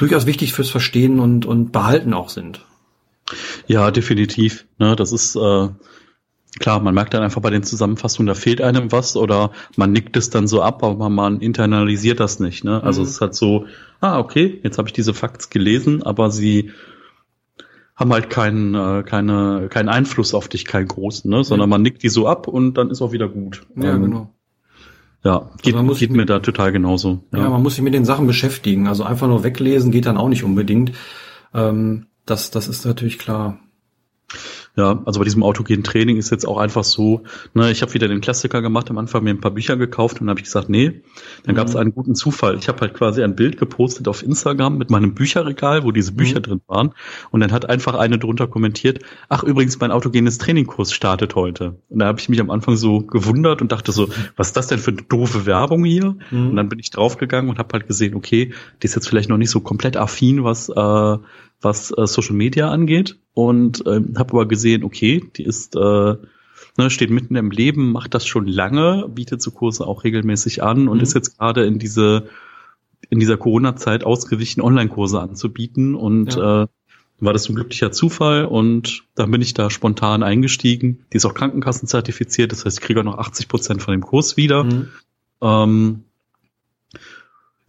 [0.00, 2.64] durchaus wichtig fürs Verstehen und, und Behalten auch sind.
[3.66, 4.66] Ja, definitiv.
[4.78, 5.68] Ne, das ist äh,
[6.58, 10.16] klar, man merkt dann einfach bei den Zusammenfassungen, da fehlt einem was oder man nickt
[10.16, 12.64] es dann so ab, aber man internalisiert das nicht.
[12.64, 12.82] Ne?
[12.82, 13.06] Also mhm.
[13.06, 13.66] es ist halt so,
[14.00, 16.70] ah, okay, jetzt habe ich diese Facts gelesen, aber sie
[17.94, 21.44] haben halt keinen, äh, keine, keinen Einfluss auf dich, keinen großen, ne?
[21.44, 21.72] sondern mhm.
[21.72, 23.66] man nickt die so ab und dann ist auch wieder gut.
[23.76, 24.34] Ja, ähm, genau.
[25.22, 27.24] Ja, geht, also geht mir da total genauso.
[27.32, 27.40] Ja.
[27.40, 27.50] ja.
[27.50, 28.88] man muss sich mit den Sachen beschäftigen.
[28.88, 30.92] Also einfach nur weglesen geht dann auch nicht unbedingt.
[31.52, 33.58] Ähm, das, das ist natürlich klar.
[34.76, 37.22] Ja, also bei diesem autogenen Training ist jetzt auch einfach so,
[37.54, 40.26] ne, ich habe wieder den Klassiker gemacht, am Anfang mir ein paar Bücher gekauft und
[40.26, 41.02] dann habe ich gesagt, nee,
[41.44, 41.56] dann mhm.
[41.56, 42.56] gab es einen guten Zufall.
[42.56, 46.38] Ich habe halt quasi ein Bild gepostet auf Instagram mit meinem Bücherregal, wo diese Bücher
[46.38, 46.42] mhm.
[46.42, 46.94] drin waren
[47.30, 51.76] und dann hat einfach eine drunter kommentiert, ach übrigens, mein autogenes Trainingkurs startet heute.
[51.88, 54.68] Und da habe ich mich am Anfang so gewundert und dachte so, was ist das
[54.68, 56.16] denn für eine doofe Werbung hier?
[56.30, 56.50] Mhm.
[56.50, 58.52] Und dann bin ich draufgegangen und habe halt gesehen, okay,
[58.82, 61.18] die ist jetzt vielleicht noch nicht so komplett affin, was äh,
[61.60, 66.14] was äh, Social Media angeht und äh, habe aber gesehen, okay, die ist äh,
[66.78, 70.88] ne, steht mitten im Leben, macht das schon lange, bietet so Kurse auch regelmäßig an
[70.88, 71.02] und mhm.
[71.02, 72.28] ist jetzt gerade in diese
[73.08, 76.64] in dieser Corona-Zeit ausgewichen, Online-Kurse anzubieten und ja.
[76.64, 76.66] äh,
[77.18, 81.04] war das ein glücklicher Zufall und dann bin ich da spontan eingestiegen.
[81.12, 84.36] Die ist auch Krankenkassenzertifiziert, das heißt, ich kriege auch noch 80 Prozent von dem Kurs
[84.36, 84.64] wieder.
[84.64, 84.88] Mhm.
[85.42, 86.04] Ähm,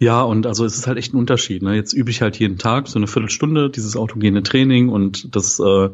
[0.01, 1.61] ja, und also es ist halt echt ein Unterschied.
[1.61, 1.75] Ne?
[1.75, 5.89] Jetzt übe ich halt jeden Tag so eine Viertelstunde dieses autogene Training und das äh,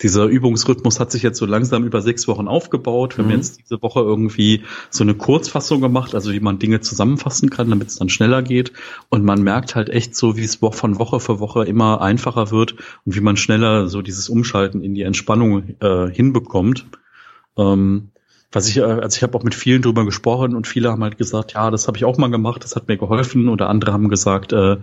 [0.00, 3.16] dieser Übungsrhythmus hat sich jetzt so langsam über sechs Wochen aufgebaut.
[3.16, 3.28] Wir mhm.
[3.28, 7.68] haben jetzt diese Woche irgendwie so eine Kurzfassung gemacht, also wie man Dinge zusammenfassen kann,
[7.70, 8.72] damit es dann schneller geht.
[9.08, 12.76] Und man merkt halt echt so, wie es von Woche für Woche immer einfacher wird
[13.04, 16.86] und wie man schneller so dieses Umschalten in die Entspannung äh, hinbekommt.
[17.56, 18.10] Ähm,
[18.52, 21.18] was ich, äh, also ich habe auch mit vielen drüber gesprochen und viele haben halt
[21.18, 23.48] gesagt, ja, das habe ich auch mal gemacht, das hat mir geholfen.
[23.48, 24.78] Oder andere haben gesagt, äh,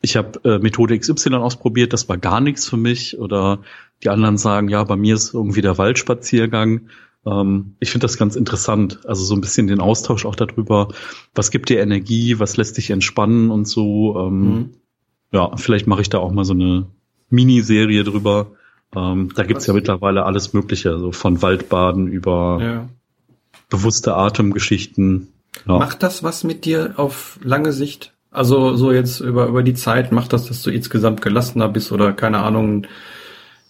[0.00, 3.18] ich habe äh, Methode XY ausprobiert, das war gar nichts für mich.
[3.18, 3.60] Oder
[4.02, 6.88] die anderen sagen, ja, bei mir ist irgendwie der Waldspaziergang.
[7.26, 9.00] Ähm, ich finde das ganz interessant.
[9.06, 10.88] Also so ein bisschen den Austausch auch darüber,
[11.34, 14.16] was gibt dir Energie, was lässt dich entspannen und so.
[14.18, 14.70] Ähm, mhm.
[15.32, 16.86] Ja, vielleicht mache ich da auch mal so eine
[17.30, 18.52] Miniserie drüber.
[18.94, 22.88] Ähm, da gibt's ja mittlerweile alles Mögliche, also von Waldbaden über ja
[23.68, 25.28] bewusste Atemgeschichten.
[25.66, 25.78] Ja.
[25.78, 28.12] Macht das was mit dir auf lange Sicht?
[28.30, 32.12] Also so jetzt über, über die Zeit, macht das, dass du insgesamt gelassener bist oder
[32.12, 32.86] keine Ahnung,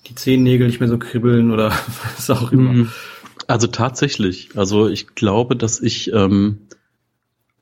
[0.07, 1.73] die Zehennägel nicht mehr so kribbeln oder
[2.17, 2.73] was auch immer?
[2.73, 2.91] Mhm.
[3.47, 4.51] Also tatsächlich.
[4.57, 6.59] Also ich glaube, dass ich ähm,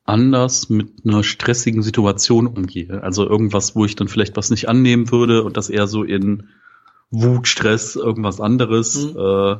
[0.05, 3.03] anders mit einer stressigen Situation umgehe.
[3.03, 6.49] Also irgendwas, wo ich dann vielleicht was nicht annehmen würde und das eher so in
[7.11, 9.13] Wut, Stress, irgendwas anderes.
[9.13, 9.19] Mhm.
[9.19, 9.57] Äh,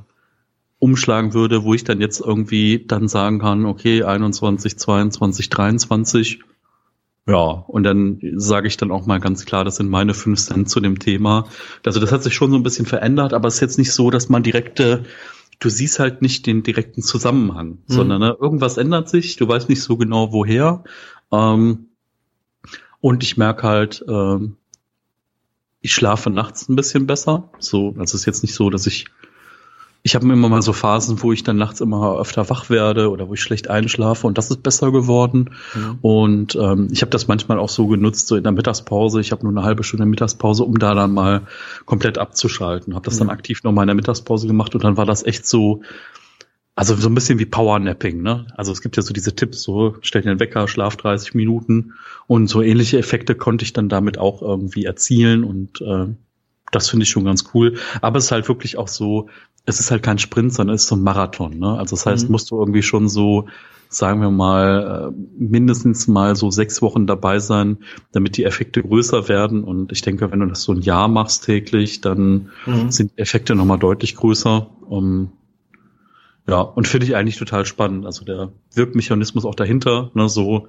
[0.87, 6.41] umschlagen würde, wo ich dann jetzt irgendwie dann sagen kann, okay, 21, 22, 23,
[7.29, 10.71] ja, und dann sage ich dann auch mal ganz klar, das sind meine fünf Cent
[10.71, 11.49] zu dem Thema.
[11.85, 14.11] Also das hat sich schon so ein bisschen verändert, aber es ist jetzt nicht so,
[14.11, 15.03] dass man direkte,
[15.59, 17.93] du siehst halt nicht den direkten Zusammenhang, mhm.
[17.93, 20.85] sondern ne, irgendwas ändert sich, du weißt nicht so genau woher.
[21.33, 21.89] Ähm,
[23.01, 24.55] und ich merke halt, ähm,
[25.81, 27.51] ich schlafe nachts ein bisschen besser.
[27.59, 29.07] So, also es ist jetzt nicht so, dass ich
[30.07, 33.29] ich habe immer mal so Phasen, wo ich dann nachts immer öfter wach werde oder
[33.29, 35.51] wo ich schlecht einschlafe und das ist besser geworden.
[35.75, 35.99] Mhm.
[36.01, 39.21] Und ähm, ich habe das manchmal auch so genutzt, so in der Mittagspause.
[39.21, 41.43] Ich habe nur eine halbe Stunde Mittagspause, um da dann mal
[41.87, 42.95] komplett abzuschalten.
[42.95, 43.19] Habe das mhm.
[43.19, 45.83] dann aktiv nochmal in der Mittagspause gemacht und dann war das echt so,
[46.77, 48.47] also so ein bisschen wie Powernapping, ne?
[48.57, 51.95] Also es gibt ja so diese Tipps, so stell dir den Wecker, schlaf 30 Minuten
[52.29, 56.07] und so ähnliche Effekte konnte ich dann damit auch irgendwie erzielen und äh,
[56.71, 57.79] das finde ich schon ganz cool.
[58.03, 59.29] Aber es ist halt wirklich auch so,
[59.67, 61.77] es ist halt kein Sprint, sondern es ist so ein Marathon, ne?
[61.79, 62.33] Also das heißt, mhm.
[62.33, 63.47] musst du irgendwie schon so,
[63.89, 67.79] sagen wir mal, äh, mindestens mal so sechs Wochen dabei sein,
[68.13, 69.65] damit die Effekte größer werden.
[69.65, 72.91] Und ich denke, wenn du das so ein Jahr machst täglich, dann mhm.
[72.91, 74.69] sind Effekte nochmal deutlich größer.
[74.89, 75.33] Um,
[76.49, 78.07] ja, und finde ich eigentlich total spannend.
[78.07, 80.69] Also der Wirkmechanismus auch dahinter, ne, so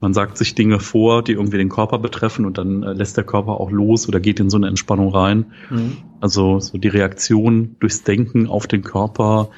[0.00, 3.24] man sagt sich Dinge vor, die irgendwie den Körper betreffen und dann äh, lässt der
[3.24, 5.46] Körper auch los oder geht in so eine Entspannung rein.
[5.70, 5.98] Mhm.
[6.20, 9.48] Also so die Reaktion durchs Denken auf den Körper,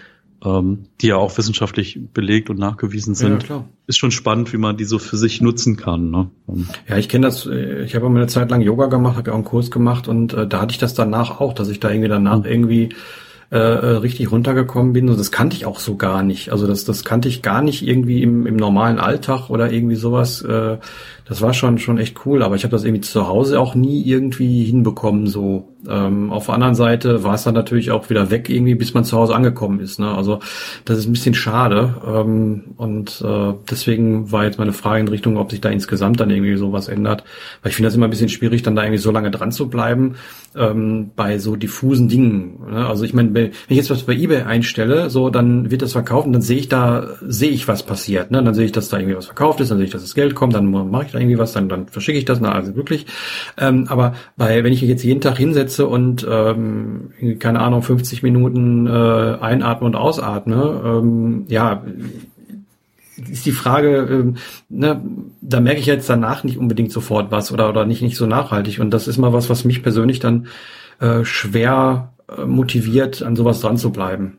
[0.44, 4.77] ähm, die ja auch wissenschaftlich belegt und nachgewiesen sind, ja, ist schon spannend, wie man
[4.77, 6.11] die so für sich nutzen kann.
[6.11, 6.31] Ne?
[6.49, 6.68] Ähm.
[6.88, 7.47] Ja, ich kenne das.
[7.47, 10.07] Äh, ich habe mal eine Zeit lang Yoga gemacht, habe ja auch einen Kurs gemacht
[10.07, 12.44] und äh, da hatte ich das danach auch, dass ich da irgendwie danach mhm.
[12.44, 12.88] irgendwie
[13.50, 15.08] äh, äh, richtig runtergekommen bin.
[15.08, 16.52] Und das kannte ich auch so gar nicht.
[16.52, 20.42] Also das, das kannte ich gar nicht irgendwie im, im normalen Alltag oder irgendwie sowas.
[20.42, 20.76] Äh,
[21.28, 22.42] das war schon schon echt cool.
[22.42, 25.26] Aber ich habe das irgendwie zu Hause auch nie irgendwie hinbekommen.
[25.26, 28.94] So ähm, auf der anderen Seite war es dann natürlich auch wieder weg irgendwie, bis
[28.94, 29.98] man zu Hause angekommen ist.
[29.98, 30.10] Ne?
[30.10, 30.40] Also
[30.84, 31.94] das ist ein bisschen schade.
[32.06, 36.30] Ähm, und äh, deswegen war jetzt meine Frage in Richtung, ob sich da insgesamt dann
[36.30, 37.24] irgendwie sowas ändert.
[37.62, 39.68] Weil ich finde das immer ein bisschen schwierig, dann da irgendwie so lange dran zu
[39.68, 40.14] bleiben
[40.56, 42.58] ähm, bei so diffusen Dingen.
[42.70, 42.86] Ne?
[42.86, 46.26] Also ich meine, wenn ich jetzt was bei eBay einstelle, so dann wird das verkauft
[46.26, 48.30] und dann sehe ich da, sehe ich, was passiert.
[48.30, 48.42] Ne?
[48.42, 50.34] Dann sehe ich, dass da irgendwie was verkauft ist, dann sehe ich, dass das Geld
[50.34, 53.07] kommt, dann mache ich irgendwie was, dann, dann verschicke ich das, na, also wirklich.
[53.57, 58.87] Ähm, aber bei, wenn ich jetzt jeden Tag hinsetze und ähm, keine Ahnung, 50 Minuten
[58.87, 61.83] äh, einatme und ausatme, ähm, ja,
[63.31, 64.37] ist die Frage, ähm,
[64.68, 65.02] ne,
[65.40, 68.78] da merke ich jetzt danach nicht unbedingt sofort was oder, oder nicht, nicht so nachhaltig.
[68.81, 70.46] Und das ist mal was, was mich persönlich dann
[71.00, 74.38] äh, schwer äh, motiviert, an sowas dran zu bleiben.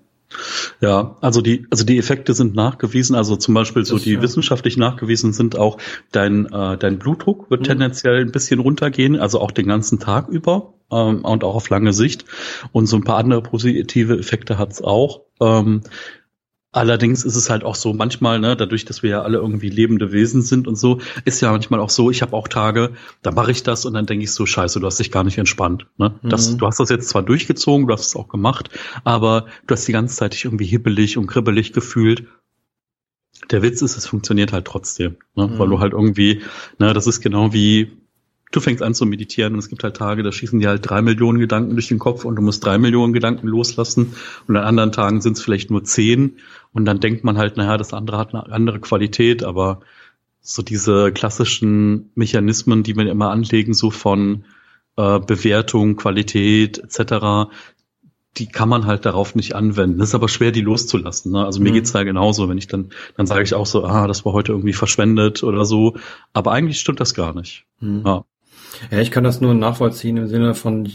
[0.80, 4.22] Ja, also die, also die Effekte sind nachgewiesen, also zum Beispiel so das, die ja.
[4.22, 5.78] wissenschaftlich nachgewiesen sind auch,
[6.12, 7.66] dein, äh, dein Blutdruck wird mhm.
[7.66, 11.94] tendenziell ein bisschen runtergehen, also auch den ganzen Tag über ähm, und auch auf lange
[11.94, 12.26] Sicht.
[12.72, 15.22] Und so ein paar andere positive Effekte hat's auch.
[15.42, 15.82] Ähm,
[16.72, 20.12] Allerdings ist es halt auch so, manchmal, ne, dadurch, dass wir ja alle irgendwie lebende
[20.12, 23.50] Wesen sind und so, ist ja manchmal auch so, ich habe auch Tage, da mache
[23.50, 25.88] ich das und dann denke ich so, scheiße, du hast dich gar nicht entspannt.
[25.98, 26.20] Ne?
[26.22, 26.60] Das, mhm.
[26.60, 28.70] Du hast das jetzt zwar durchgezogen, du hast es auch gemacht,
[29.04, 32.26] aber du hast die ganze Zeit dich irgendwie hibbelig und kribbelig gefühlt.
[33.50, 35.48] Der Witz ist, es funktioniert halt trotzdem, ne?
[35.48, 35.58] Mhm.
[35.58, 36.44] weil du halt irgendwie,
[36.78, 37.99] ne, das ist genau wie,
[38.52, 41.02] du fängst an zu meditieren und es gibt halt Tage, da schießen dir halt drei
[41.02, 44.16] Millionen Gedanken durch den Kopf und du musst drei Millionen Gedanken loslassen
[44.48, 46.38] und an anderen Tagen sind es vielleicht nur zehn
[46.74, 49.82] und dann denkt man halt, naja, das andere hat eine andere Qualität, aber
[50.42, 54.46] so diese klassischen Mechanismen, die wir immer anlegen, so von
[54.98, 57.50] äh, Bewertung, Qualität etc.,
[58.38, 60.00] die kann man halt darauf nicht anwenden.
[60.02, 61.32] Es ist aber schwer, die loszulassen.
[61.32, 61.44] Ne?
[61.44, 61.76] Also mir mhm.
[61.76, 64.52] geht's da genauso, wenn ich dann, dann sage ich auch so, ah, das war heute
[64.52, 65.98] irgendwie verschwendet oder so.
[66.32, 67.66] Aber eigentlich stimmt das gar nicht.
[67.80, 68.04] Mhm.
[68.06, 68.26] Ja.
[68.92, 70.88] Ja, ich kann das nur nachvollziehen im Sinne von,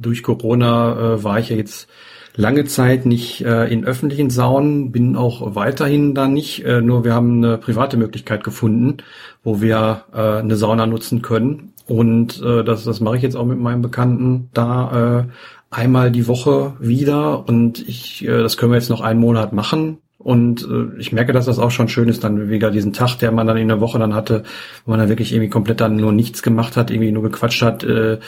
[0.00, 1.88] durch Corona äh, war ich ja jetzt
[2.36, 7.14] lange Zeit nicht äh, in öffentlichen Saunen, bin auch weiterhin da nicht, äh, nur wir
[7.14, 8.98] haben eine private Möglichkeit gefunden,
[9.42, 11.72] wo wir äh, eine Sauna nutzen können.
[11.86, 15.24] Und äh, das, das mache ich jetzt auch mit meinem Bekannten da äh,
[15.70, 17.48] einmal die Woche wieder.
[17.48, 19.98] Und ich, äh, das können wir jetzt noch einen Monat machen.
[20.22, 23.32] Und äh, ich merke, dass das auch schon schön ist, dann wieder diesen Tag, der
[23.32, 24.42] man dann in der Woche dann hatte,
[24.84, 27.84] wo man dann wirklich irgendwie komplett dann nur nichts gemacht hat, irgendwie nur gequatscht hat,
[27.84, 28.18] äh,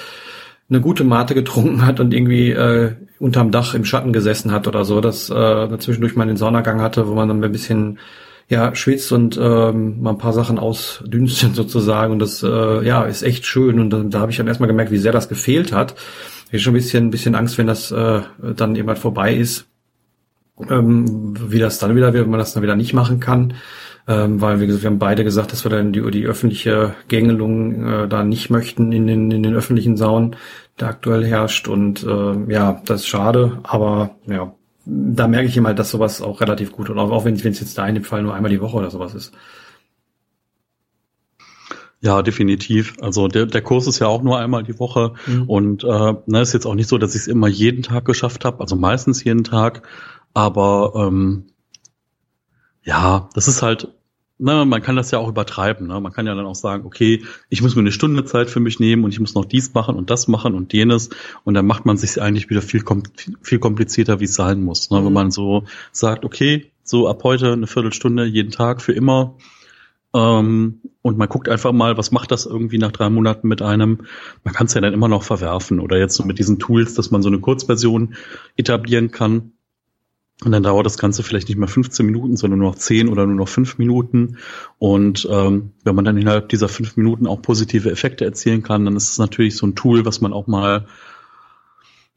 [0.70, 4.86] eine gute Mate getrunken hat und irgendwie äh, unterm Dach im Schatten gesessen hat oder
[4.86, 7.98] so, dass äh, dazwischendurch mal den Saunagang hatte, wo man dann ein bisschen
[8.48, 12.14] ja schwitzt und ähm, mal ein paar Sachen ausdünstet sozusagen.
[12.14, 13.78] Und das äh, ja ist echt schön.
[13.78, 15.94] Und dann, da habe ich dann erstmal gemerkt, wie sehr das gefehlt hat.
[16.46, 18.20] Ich habe schon ein bisschen, ein bisschen Angst, wenn das äh,
[18.56, 19.66] dann halt vorbei ist,
[20.70, 23.54] ähm, wie das dann wieder wird, wenn man das dann wieder nicht machen kann.
[24.08, 28.08] Ähm, weil gesagt, wir haben beide gesagt, dass wir dann die, die öffentliche Gängelung äh,
[28.08, 30.34] da nicht möchten in den, in den öffentlichen Saunen,
[30.80, 31.68] der aktuell herrscht.
[31.68, 34.52] Und äh, ja, das ist schade, aber ja,
[34.84, 37.78] da merke ich immer, dass sowas auch relativ gut und auch, auch wenn es jetzt
[37.78, 39.32] da in dem Fall nur einmal die Woche oder sowas ist.
[42.02, 42.96] Ja, definitiv.
[43.00, 45.44] Also der, der Kurs ist ja auch nur einmal die Woche mhm.
[45.44, 48.44] und äh, ne, ist jetzt auch nicht so, dass ich es immer jeden Tag geschafft
[48.44, 49.86] habe, also meistens jeden Tag.
[50.34, 51.44] Aber ähm,
[52.82, 53.86] ja, das ist halt,
[54.38, 55.86] ne, man kann das ja auch übertreiben.
[55.86, 56.00] Ne?
[56.00, 58.80] Man kann ja dann auch sagen, okay, ich muss mir eine Stunde Zeit für mich
[58.80, 61.10] nehmen und ich muss noch dies machen und das machen und jenes.
[61.44, 62.82] Und dann macht man sich eigentlich wieder viel,
[63.42, 64.90] viel komplizierter, wie es sein muss.
[64.90, 65.00] Ne?
[65.00, 65.06] Mhm.
[65.06, 69.36] Wenn man so sagt, okay, so ab heute eine Viertelstunde jeden Tag für immer.
[70.14, 74.06] Ähm, und man guckt einfach mal, was macht das irgendwie nach drei Monaten mit einem.
[74.44, 75.80] Man kann es ja dann immer noch verwerfen.
[75.80, 78.14] Oder jetzt so mit diesen Tools, dass man so eine Kurzversion
[78.56, 79.52] etablieren kann
[80.44, 83.26] Und dann dauert das Ganze vielleicht nicht mehr 15 Minuten, sondern nur noch 10 oder
[83.26, 84.38] nur noch 5 Minuten.
[84.78, 88.96] Und ähm, wenn man dann innerhalb dieser 5 Minuten auch positive Effekte erzielen kann, dann
[88.96, 90.86] ist es natürlich so ein Tool, was man auch mal,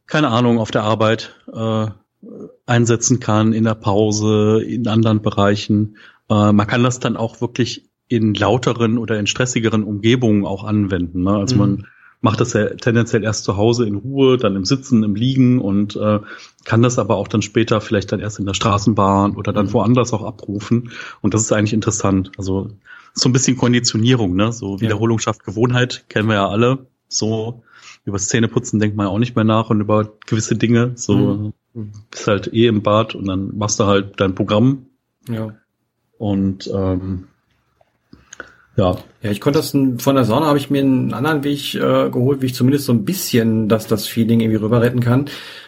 [0.08, 1.88] keine Ahnung, auf der Arbeit äh,
[2.66, 5.98] einsetzen kann, in der Pause, in anderen Bereichen.
[6.30, 11.24] Äh, man kann das dann auch wirklich in lauteren oder in stressigeren Umgebungen auch anwenden.
[11.24, 11.32] Ne?
[11.32, 11.62] Also mhm.
[11.62, 11.88] man
[12.22, 15.96] macht das ja tendenziell erst zu Hause in Ruhe, dann im Sitzen, im Liegen und
[15.96, 16.20] äh,
[16.64, 19.74] kann das aber auch dann später vielleicht dann erst in der Straßenbahn oder dann mhm.
[19.74, 20.92] woanders auch abrufen.
[21.22, 22.32] Und das ist eigentlich interessant.
[22.38, 22.72] Also
[23.14, 24.52] so ein bisschen Konditionierung, ne?
[24.52, 26.88] So Wiederholung schafft Gewohnheit, kennen wir ja alle.
[27.08, 27.64] So
[28.04, 30.94] über Zähneputzen denkt man ja auch nicht mehr nach und über gewisse Dinge.
[30.96, 31.92] So mhm.
[32.10, 34.88] bist halt eh im Bad und dann machst du halt dein Programm.
[35.30, 35.54] Ja.
[36.18, 37.26] Und ähm,
[38.78, 38.98] ja.
[39.22, 42.42] Ja, ich konnte das von der Sauna habe ich mir einen anderen Weg äh, geholt,
[42.42, 45.26] wie ich zumindest so ein bisschen dass das Feeling irgendwie rüber retten kann.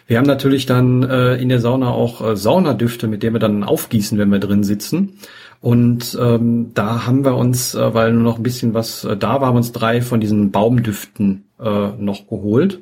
[0.07, 3.63] Wir haben natürlich dann äh, in der Sauna auch äh, Saunadüfte, mit denen wir dann
[3.63, 5.19] aufgießen, wenn wir drin sitzen.
[5.59, 9.41] Und ähm, da haben wir uns, äh, weil nur noch ein bisschen was äh, da
[9.41, 12.79] war, haben uns drei von diesen Baumdüften äh, noch geholt.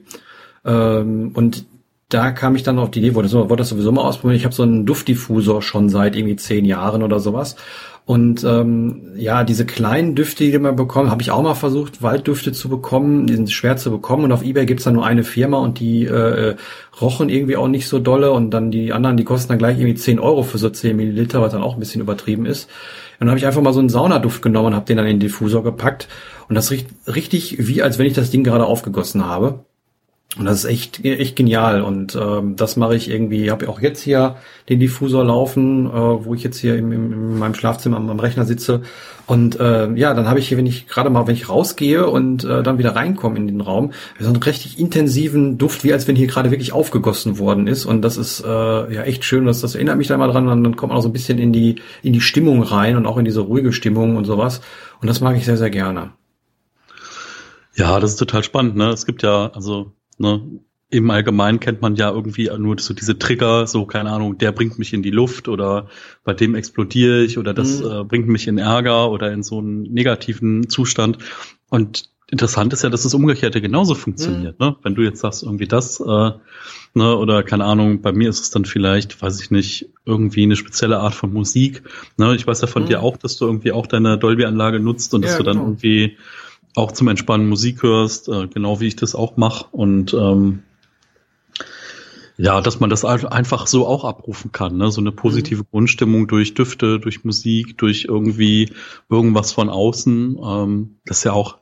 [0.65, 1.65] Ähm, und
[2.15, 4.37] da kam ich dann auf die Idee, wollte, wollte das sowieso mal ausprobieren.
[4.37, 7.57] Ich habe so einen Duftdiffusor schon seit irgendwie zehn Jahren oder sowas.
[8.05, 12.53] Und ähm, ja, diese kleinen Düfte, die man bekommt, habe ich auch mal versucht, Walddüfte
[12.53, 13.27] zu bekommen.
[13.27, 14.23] Die sind schwer zu bekommen.
[14.23, 16.55] Und auf Ebay gibt's dann nur eine Firma und die äh,
[17.01, 18.31] rochen irgendwie auch nicht so dolle.
[18.31, 21.41] Und dann die anderen, die kosten dann gleich irgendwie 10 Euro für so 10 Milliliter,
[21.41, 22.69] was dann auch ein bisschen übertrieben ist.
[23.19, 25.15] Und dann habe ich einfach mal so einen Saunaduft genommen und habe den dann in
[25.15, 26.07] den Diffusor gepackt.
[26.47, 29.65] Und das riecht richtig wie, als wenn ich das Ding gerade aufgegossen habe.
[30.37, 31.81] Und das ist echt, echt genial.
[31.81, 34.35] Und ähm, das mache ich irgendwie, habe auch jetzt hier
[34.67, 38.19] den Diffusor laufen, äh, wo ich jetzt hier im, im, in meinem Schlafzimmer am, am
[38.19, 38.81] Rechner sitze.
[39.27, 42.43] Und äh, ja, dann habe ich hier, wenn ich gerade mal, wenn ich rausgehe und
[42.43, 46.17] äh, dann wieder reinkomme in den Raum, so einen richtig intensiven Duft, wie als wenn
[46.17, 47.85] hier gerade wirklich aufgegossen worden ist.
[47.85, 49.45] Und das ist äh, ja echt schön.
[49.45, 50.49] Das, das erinnert mich da mal dran.
[50.49, 53.05] Und dann kommt man auch so ein bisschen in die, in die Stimmung rein und
[53.05, 54.59] auch in diese ruhige Stimmung und sowas.
[54.99, 56.11] Und das mag ich sehr, sehr gerne.
[57.75, 58.75] Ja, das ist total spannend.
[58.75, 58.89] Ne?
[58.89, 60.41] Es gibt ja, also Ne?
[60.89, 64.79] Im Allgemeinen kennt man ja irgendwie nur so diese Trigger, so keine Ahnung, der bringt
[64.79, 65.87] mich in die Luft oder
[66.23, 67.91] bei dem explodiere ich oder das mhm.
[67.91, 71.17] äh, bringt mich in Ärger oder in so einen negativen Zustand.
[71.69, 74.59] Und interessant ist ja, dass das Umgekehrte genauso funktioniert.
[74.59, 74.65] Mhm.
[74.65, 74.75] Ne?
[74.83, 76.31] Wenn du jetzt sagst, irgendwie das, äh,
[76.93, 80.55] ne, oder keine Ahnung, bei mir ist es dann vielleicht, weiß ich nicht, irgendwie eine
[80.55, 81.83] spezielle Art von Musik.
[82.17, 82.35] Ne?
[82.35, 82.87] Ich weiß ja von mhm.
[82.87, 85.67] dir auch, dass du irgendwie auch deine Dolby-Anlage nutzt und ja, dass du dann genau.
[85.69, 86.17] irgendwie
[86.75, 89.65] auch zum Entspannen Musik hörst, äh, genau wie ich das auch mache.
[89.71, 90.63] Und ähm,
[92.37, 94.91] ja, dass man das einfach so auch abrufen kann, ne?
[94.91, 95.67] so eine positive mhm.
[95.71, 98.73] Grundstimmung durch Düfte, durch Musik, durch irgendwie
[99.09, 100.37] irgendwas von außen.
[100.43, 101.59] Ähm, das ist ja auch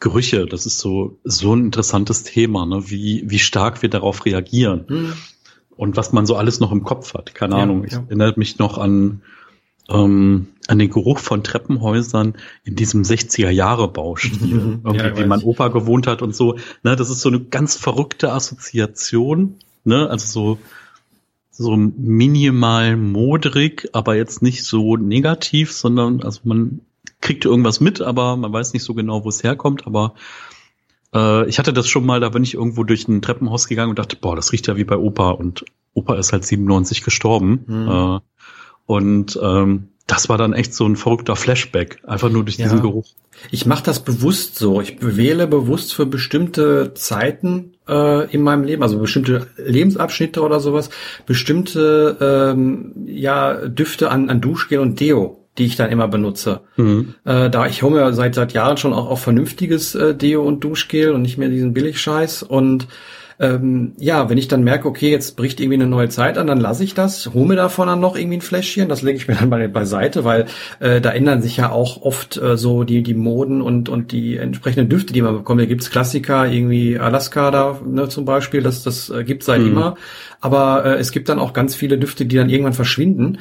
[0.00, 2.90] Gerüche, das ist so so ein interessantes Thema, ne?
[2.90, 5.12] wie wie stark wir darauf reagieren mhm.
[5.76, 7.34] und was man so alles noch im Kopf hat.
[7.34, 7.84] Keine ja, Ahnung.
[7.84, 8.00] Ich ja.
[8.00, 9.22] erinnere mich noch an
[9.88, 15.42] ähm, an den Geruch von Treppenhäusern in diesem 60er Jahre Baustil, irgendwie, ja, wie mein
[15.42, 16.56] Opa gewohnt hat und so.
[16.82, 20.58] Ne, das ist so eine ganz verrückte Assoziation, ne, also so
[21.50, 26.82] so minimal modrig, aber jetzt nicht so negativ, sondern also man
[27.20, 30.14] kriegt irgendwas mit, aber man weiß nicht so genau, wo es herkommt, aber
[31.12, 33.98] äh, ich hatte das schon mal, da bin ich irgendwo durch ein Treppenhaus gegangen und
[33.98, 37.64] dachte, boah, das riecht ja wie bei Opa und Opa ist halt 97 gestorben.
[37.66, 37.88] Mhm.
[37.88, 38.20] Äh,
[38.88, 42.64] und ähm, das war dann echt so ein verrückter Flashback, einfach nur durch ja.
[42.64, 43.04] diesen Geruch.
[43.50, 44.80] Ich mache das bewusst so.
[44.80, 50.88] Ich wähle bewusst für bestimmte Zeiten äh, in meinem Leben, also bestimmte Lebensabschnitte oder sowas,
[51.26, 56.60] bestimmte ähm, ja Düfte an, an Duschgel und Deo die ich dann immer benutze.
[56.76, 57.14] Mhm.
[57.24, 60.62] Äh, da ich hole mir seit seit Jahren schon auch, auch vernünftiges äh, Deo und
[60.62, 62.86] Duschgel und nicht mehr diesen Billigscheiß und
[63.40, 66.58] ähm, ja, wenn ich dann merke, okay, jetzt bricht irgendwie eine neue Zeit an, dann
[66.58, 69.36] lasse ich das, hole mir davon dann noch irgendwie ein Fläschchen, das lege ich mir
[69.36, 70.46] dann bei, beiseite, weil
[70.80, 74.36] äh, da ändern sich ja auch oft äh, so die, die Moden und, und die
[74.36, 75.60] entsprechenden Düfte, die man bekommt.
[75.60, 79.68] Da gibt's Klassiker, irgendwie Alaska da ne, zum Beispiel, das, das äh, gibt seit mhm.
[79.68, 79.96] immer.
[80.40, 83.38] Aber äh, es gibt dann auch ganz viele Düfte, die dann irgendwann verschwinden.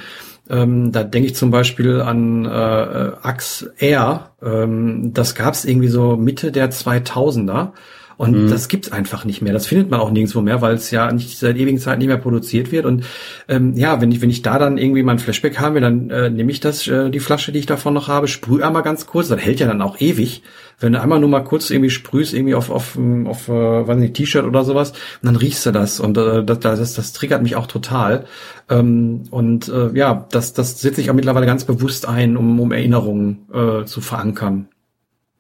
[0.49, 4.31] Ähm, da denke ich zum Beispiel an äh, Axe Air.
[4.41, 7.71] Ähm, das gab's irgendwie so Mitte der 2000er.
[8.17, 8.49] Und mhm.
[8.49, 9.53] das gibt's einfach nicht mehr.
[9.53, 12.17] Das findet man auch nirgendwo mehr, weil es ja nicht seit ewigen Zeit nicht mehr
[12.17, 12.85] produziert wird.
[12.85, 13.05] Und
[13.47, 16.51] ähm, ja, wenn ich, wenn ich da dann irgendwie mein Flashback habe, dann äh, nehme
[16.51, 19.39] ich das, äh, die Flasche, die ich davon noch habe, sprühe einmal ganz kurz, das
[19.39, 20.41] hält ja dann auch ewig.
[20.79, 24.15] Wenn du einmal nur mal kurz irgendwie sprühst, irgendwie auf, auf, auf, äh, weiß nicht,
[24.15, 25.99] T-Shirt oder sowas, dann riechst du das.
[25.99, 28.25] Und äh, das, das, das triggert mich auch total.
[28.67, 32.71] Ähm, und äh, ja, das, das setze ich auch mittlerweile ganz bewusst ein, um, um
[32.71, 34.69] Erinnerungen äh, zu verankern.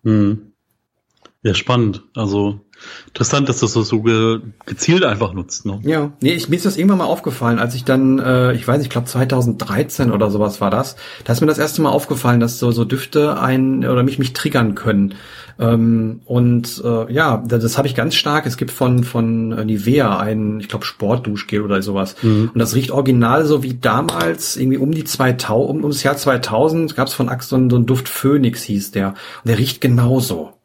[0.03, 0.53] Mhm.
[1.47, 2.03] Ja, spannend.
[2.13, 2.59] Also
[3.07, 5.65] interessant, dass das so ge gezielt einfach nutzt.
[5.65, 5.79] Ne?
[5.83, 8.81] Ja, nee, ich, mir ist das irgendwann mal aufgefallen, als ich dann, äh, ich weiß,
[8.81, 10.97] ich glaube 2013 oder sowas war das.
[11.23, 14.33] Da ist mir das erste Mal aufgefallen, dass so so Düfte ein oder mich mich
[14.33, 15.15] triggern können.
[15.57, 18.45] Ähm, und äh, ja, das, das habe ich ganz stark.
[18.45, 22.17] Es gibt von von Nivea ein, ich glaube Sportduschgel oder sowas.
[22.23, 22.51] Mhm.
[22.53, 26.93] Und das riecht original so wie damals irgendwie um die 2000, um, das Jahr 2000
[26.93, 29.11] gab es von Axe so, einen, so einen Duft Phoenix hieß der.
[29.11, 30.56] Und der riecht genauso.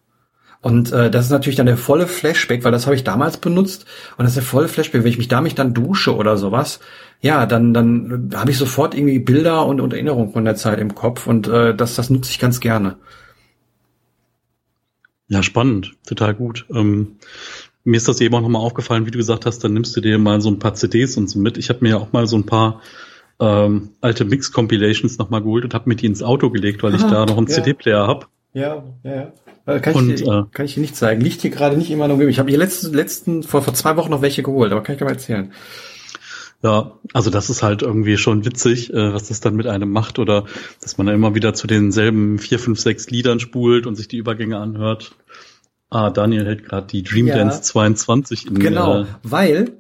[0.63, 3.85] Und äh, das ist natürlich dann der volle Flashback, weil das habe ich damals benutzt
[4.17, 5.03] und das ist der volle Flashback.
[5.03, 6.79] Wenn ich mich da mich dann dusche oder sowas,
[7.21, 10.95] ja, dann dann habe ich sofort irgendwie Bilder und, und Erinnerungen von der Zeit im
[10.95, 12.97] Kopf und äh, das das nutze ich ganz gerne.
[15.27, 16.65] Ja, spannend, total gut.
[16.73, 17.17] Ähm,
[17.83, 20.17] mir ist das eben auch nochmal aufgefallen, wie du gesagt hast, dann nimmst du dir
[20.19, 21.59] mal so ein paar CDs und so mit.
[21.59, 22.81] Ich habe mir ja auch mal so ein paar
[23.41, 27.27] ähm, alte Mix-Compilations nochmal geholt und habe mir die ins Auto gelegt, weil ich da
[27.27, 27.55] noch einen ja.
[27.55, 28.27] CD-Player habe.
[28.55, 29.33] Ja, ja, ja.
[29.65, 31.21] Äh, kann, und, ich dir, äh, kann ich dir nicht zeigen.
[31.21, 32.19] Liegt hier gerade nicht immer noch.
[32.21, 34.99] Ich habe hier letzten, letzten vor, vor zwei Wochen noch welche geholt, aber kann ich
[34.99, 35.53] dir mal erzählen.
[36.63, 40.19] Ja, also das ist halt irgendwie schon witzig, äh, was das dann mit einem macht
[40.19, 40.45] oder
[40.81, 44.59] dass man immer wieder zu denselben vier, fünf, sechs Liedern spult und sich die Übergänge
[44.59, 45.13] anhört.
[45.91, 49.73] Ah, Daniel hält gerade die Dream ja, Dance 22 in Genau, äh, weil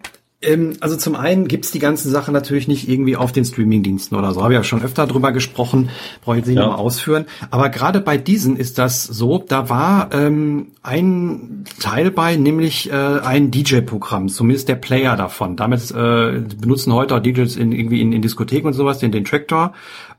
[0.42, 4.32] ähm, also zum einen gibt's die ganzen Sachen natürlich nicht irgendwie auf den Streamingdiensten oder
[4.32, 4.42] so.
[4.42, 5.90] Habe ich ja schon öfter drüber gesprochen,
[6.22, 6.66] brauche ich jetzt nicht ja.
[6.66, 7.26] nochmal ausführen.
[7.50, 12.94] Aber gerade bei diesen ist das so, da war ähm, ein Teil bei, nämlich äh,
[12.94, 15.56] ein DJ-Programm, zumindest der Player davon.
[15.56, 19.24] Damit äh, benutzen heute auch DJs in, irgendwie in, in Diskotheken und sowas, den, den
[19.24, 19.72] Tractor.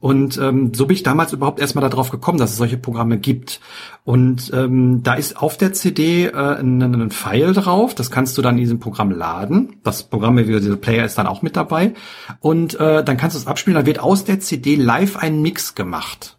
[0.04, 3.62] Und ähm, so bin ich damals überhaupt erstmal darauf gekommen, dass es solche Programme gibt.
[4.04, 8.42] Und ähm, da ist auf der CD äh, ein, ein File drauf, das kannst du
[8.42, 9.78] dann in diesem Programm laden.
[9.84, 11.96] Das Programm, wie dieser Player ist dann auch mit dabei.
[12.40, 15.74] Und äh, dann kannst du es abspielen, dann wird aus der CD live ein Mix
[15.74, 16.38] gemacht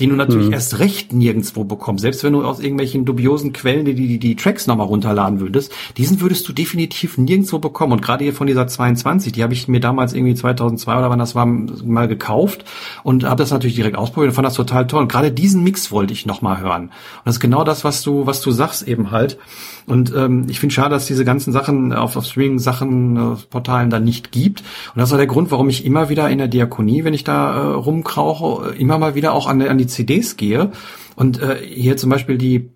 [0.00, 0.52] den du natürlich mhm.
[0.54, 2.02] erst recht nirgendwo bekommst.
[2.02, 6.20] Selbst wenn du aus irgendwelchen dubiosen Quellen die, die, die Tracks nochmal runterladen würdest, diesen
[6.20, 7.92] würdest du definitiv nirgendwo bekommen.
[7.92, 11.18] Und gerade hier von dieser 22, die habe ich mir damals irgendwie 2002 oder wann
[11.18, 12.64] das war, mal gekauft
[13.02, 15.02] und habe das natürlich direkt ausprobiert und fand das total toll.
[15.02, 16.84] Und gerade diesen Mix wollte ich nochmal hören.
[16.84, 16.92] Und
[17.24, 19.38] das ist genau das, was du, was du sagst eben halt.
[19.86, 23.98] Und ähm, ich finde schade, dass diese ganzen Sachen auf, auf Streaming-Sachen, äh, Portalen da
[23.98, 24.60] nicht gibt.
[24.94, 27.54] Und das auch der Grund, warum ich immer wieder in der Diakonie, wenn ich da
[27.54, 30.72] äh, rumkrauche, immer mal wieder auch an, an die CDs gehe.
[31.16, 32.70] Und äh, hier zum Beispiel die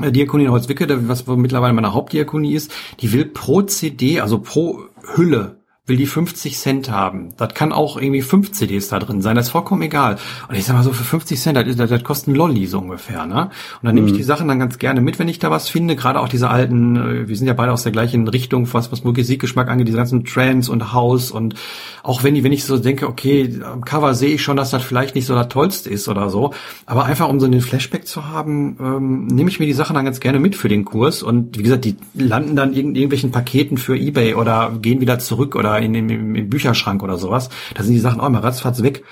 [0.00, 4.84] äh, Diakonie in Holzwicke, was mittlerweile meine Hauptdiakonie ist, die will pro CD, also pro
[5.14, 5.59] Hülle
[5.90, 7.34] will die 50 Cent haben.
[7.36, 10.16] Das kann auch irgendwie fünf CDs da drin sein, das ist vollkommen egal.
[10.48, 12.78] Und ich sag mal so, für 50 Cent, das, das, das kostet ein Lolli so
[12.78, 13.50] ungefähr, ne?
[13.82, 14.18] Und dann nehme ich mhm.
[14.18, 16.96] die Sachen dann ganz gerne mit, wenn ich da was finde, gerade auch diese alten,
[16.96, 20.24] äh, wir sind ja beide aus der gleichen Richtung, was, was Musikgeschmack angeht, diese ganzen
[20.24, 21.54] Trends und House und
[22.02, 24.82] auch wenn ich, wenn ich so denke, okay, am Cover sehe ich schon, dass das
[24.82, 26.54] vielleicht nicht so das Tollste ist oder so,
[26.86, 30.04] aber einfach um so einen Flashback zu haben, ähm, nehme ich mir die Sachen dann
[30.04, 33.76] ganz gerne mit für den Kurs und wie gesagt, die landen dann in irgendwelchen Paketen
[33.76, 37.50] für Ebay oder gehen wieder zurück oder in, im, im Bücherschrank oder sowas.
[37.74, 39.04] Da sind die Sachen auch immer ratzfatz weg.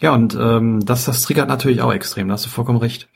[0.00, 3.08] Ja, und ähm, das, das triggert natürlich auch extrem, da hast du vollkommen recht.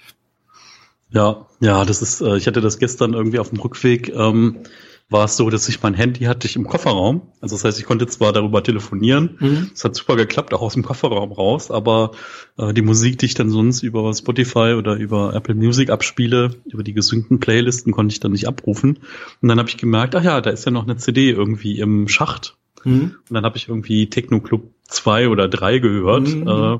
[1.11, 4.65] Ja, ja, das ist, äh, ich hatte das gestern irgendwie auf dem Rückweg, ähm,
[5.11, 7.23] war es so, dass ich mein Handy hatte ich im Kofferraum.
[7.41, 9.71] Also das heißt, ich konnte zwar darüber telefonieren, mhm.
[9.73, 12.13] es hat super geklappt, auch aus dem Kofferraum raus, aber
[12.59, 16.83] äh, die Musik, die ich dann sonst über Spotify oder über Apple Music abspiele, über
[16.83, 18.99] die gesynkten Playlisten, konnte ich dann nicht abrufen.
[19.41, 22.09] Und dann habe ich gemerkt, ach ja, da ist ja noch eine CD irgendwie im
[22.09, 22.57] Schacht.
[22.85, 23.17] Mhm.
[23.29, 26.29] Und dann habe ich irgendwie Techno Club 2 oder 3 gehört.
[26.29, 26.49] Mhm.
[26.49, 26.79] Äh,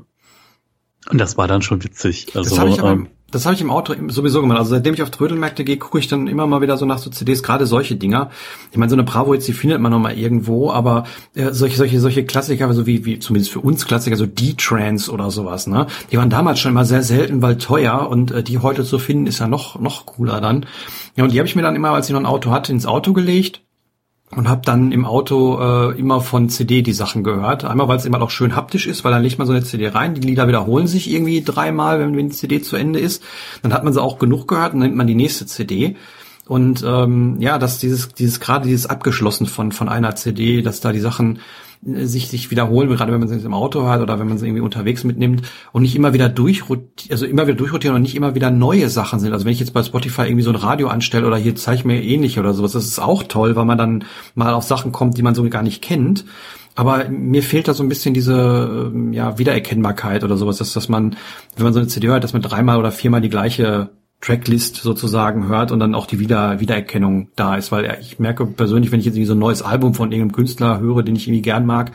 [1.11, 2.27] und das war dann schon witzig.
[2.33, 4.57] Also, das habe ich, ähm, hab ich im Auto sowieso gemacht.
[4.57, 7.11] Also seitdem ich auf Trödelmärkte gehe, gucke ich dann immer mal wieder so nach so
[7.11, 8.31] CDs, gerade solche Dinger.
[8.71, 11.77] Ich meine, so eine Bravo jetzt, die findet man noch mal irgendwo, aber äh, solche,
[11.77, 15.85] solche, solche Klassiker, so wie, wie zumindest für uns Klassiker, so D-Trans oder sowas, ne?
[16.11, 19.27] Die waren damals schon immer sehr selten, weil teuer und äh, die heute zu finden,
[19.27, 20.65] ist ja noch, noch cooler dann.
[21.15, 22.87] Ja, und die habe ich mir dann immer, als ich noch ein Auto hatte, ins
[22.87, 23.61] Auto gelegt
[24.31, 27.63] und habe dann im Auto äh, immer von CD die Sachen gehört.
[27.63, 29.87] Einmal, weil es immer auch schön haptisch ist, weil dann legt man so eine CD
[29.87, 33.23] rein, die Lieder wiederholen sich irgendwie dreimal, wenn, wenn die CD zu Ende ist.
[33.61, 35.95] Dann hat man sie auch genug gehört und dann nimmt man die nächste CD.
[36.47, 40.91] Und ähm, ja, dass dieses, dieses gerade dieses abgeschlossen von von einer CD, dass da
[40.91, 41.39] die Sachen
[41.83, 44.61] sich, sich wiederholen, gerade wenn man sie im Auto hat oder wenn man sie irgendwie
[44.61, 48.51] unterwegs mitnimmt und nicht immer wieder durchrotieren, also immer wieder durchrotieren und nicht immer wieder
[48.51, 49.33] neue Sachen sind.
[49.33, 51.85] Also wenn ich jetzt bei Spotify irgendwie so ein Radio anstelle oder hier zeige ich
[51.85, 55.17] mir ähnlich oder sowas, das ist auch toll, weil man dann mal auf Sachen kommt,
[55.17, 56.25] die man so gar nicht kennt.
[56.75, 60.89] Aber mir fehlt da so ein bisschen diese ähm, ja, Wiedererkennbarkeit oder sowas, dass, dass
[60.89, 61.15] man,
[61.55, 63.91] wenn man so eine CD hört, dass man dreimal oder viermal die gleiche
[64.25, 68.91] Tracklist sozusagen hört und dann auch die Wieder Wiedererkennung da ist, weil ich merke persönlich,
[68.91, 71.43] wenn ich jetzt irgendwie so ein neues Album von irgendeinem Künstler höre, den ich irgendwie
[71.43, 71.91] gern mag,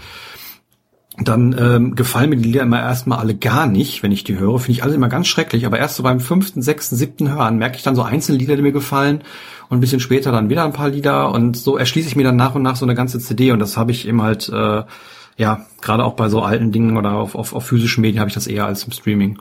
[1.19, 4.59] dann ähm, gefallen mir die Lieder immer erstmal alle gar nicht, wenn ich die höre.
[4.59, 5.67] Finde ich alle immer ganz schrecklich.
[5.67, 8.63] Aber erst so beim fünften, sechsten, siebten Hören merke ich dann so einzelne Lieder, die
[8.63, 9.23] mir gefallen.
[9.69, 11.33] Und ein bisschen später dann wieder ein paar Lieder.
[11.33, 13.51] Und so erschließe ich mir dann nach und nach so eine ganze CD.
[13.51, 14.85] Und das habe ich eben halt, äh,
[15.37, 18.35] ja, gerade auch bei so alten Dingen oder auf, auf, auf physischen Medien habe ich
[18.35, 19.39] das eher als im Streaming.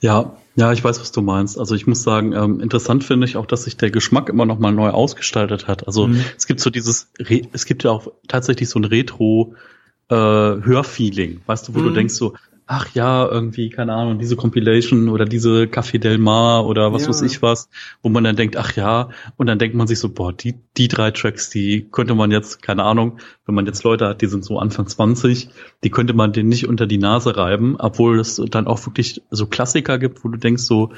[0.00, 1.58] Ja, ja, ich weiß, was du meinst.
[1.58, 4.58] Also ich muss sagen, ähm, interessant finde ich auch, dass sich der Geschmack immer noch
[4.58, 5.86] mal neu ausgestaltet hat.
[5.86, 6.24] Also mhm.
[6.36, 9.54] es gibt so dieses, Re es gibt ja auch tatsächlich so ein Retro
[10.08, 11.84] äh, Hörfeeling, weißt du, wo mhm.
[11.84, 12.34] du denkst so,
[12.66, 17.08] ach ja, irgendwie, keine Ahnung, diese Compilation oder diese Café Del Mar oder was ja.
[17.08, 17.68] weiß ich was,
[18.02, 20.88] wo man dann denkt, ach ja, und dann denkt man sich so, boah, die, die
[20.88, 24.44] drei Tracks, die könnte man jetzt, keine Ahnung, wenn man jetzt Leute hat, die sind
[24.44, 25.48] so Anfang 20,
[25.84, 29.46] die könnte man denen nicht unter die Nase reiben, obwohl es dann auch wirklich so
[29.46, 30.90] Klassiker gibt, wo du denkst so,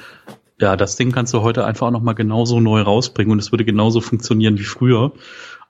[0.59, 3.63] ja, das Ding kannst du heute einfach auch nochmal genauso neu rausbringen und es würde
[3.63, 5.13] genauso funktionieren wie früher.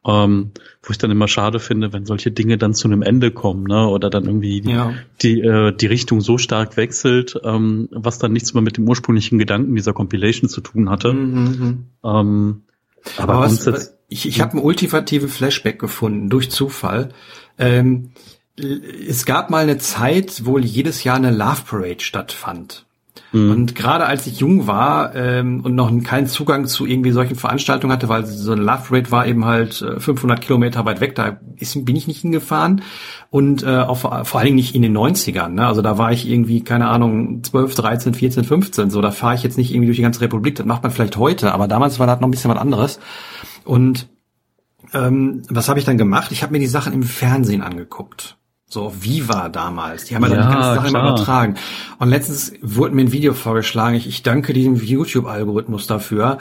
[0.06, 3.66] Ähm, wo ich dann immer schade finde, wenn solche Dinge dann zu einem Ende kommen,
[3.66, 3.88] ne?
[3.88, 4.94] Oder dann irgendwie die, ja.
[5.22, 9.38] die, äh, die Richtung so stark wechselt, ähm, was dann nichts mehr mit dem ursprünglichen
[9.40, 11.12] Gedanken dieser Compilation zu tun hatte.
[11.14, 11.44] Mhm.
[11.44, 11.86] mhm.
[12.04, 12.62] Ähm,
[13.18, 17.10] aber, aber was, ich, ich habe ein ultimative Flashback gefunden durch Zufall.
[17.58, 18.12] Ähm,
[18.58, 22.86] es gab mal eine Zeit, wo jedes Jahr eine Love Parade stattfand.
[23.32, 23.52] Mhm.
[23.52, 27.94] Und gerade als ich jung war ähm, und noch keinen Zugang zu irgendwie solchen Veranstaltungen
[27.94, 31.40] hatte, weil so ein Love Rate war eben halt 500 äh, Kilometer weit weg, da
[31.58, 32.82] ist, bin ich nicht hingefahren
[33.30, 35.50] und äh, auch vor, vor allen Dingen nicht in den 90ern.
[35.50, 35.68] Ne?
[35.68, 38.90] Also da war ich irgendwie, keine Ahnung, 12, 13, 14, 15.
[38.90, 40.56] So, da fahre ich jetzt nicht irgendwie durch die ganze Republik.
[40.56, 43.00] Das macht man vielleicht heute, aber damals war das noch ein bisschen was anderes.
[43.64, 44.08] Und
[44.94, 46.32] ähm, was habe ich dann gemacht?
[46.32, 48.39] Ich habe mir die Sachen im Fernsehen angeguckt.
[48.70, 50.06] So Viva damals.
[50.06, 51.56] Die haben ja, ja die ganze Sache immer übertragen.
[51.98, 53.96] Und letztens wurde mir ein Video vorgeschlagen.
[53.96, 56.38] Ich, ich danke diesem YouTube-Algorithmus dafür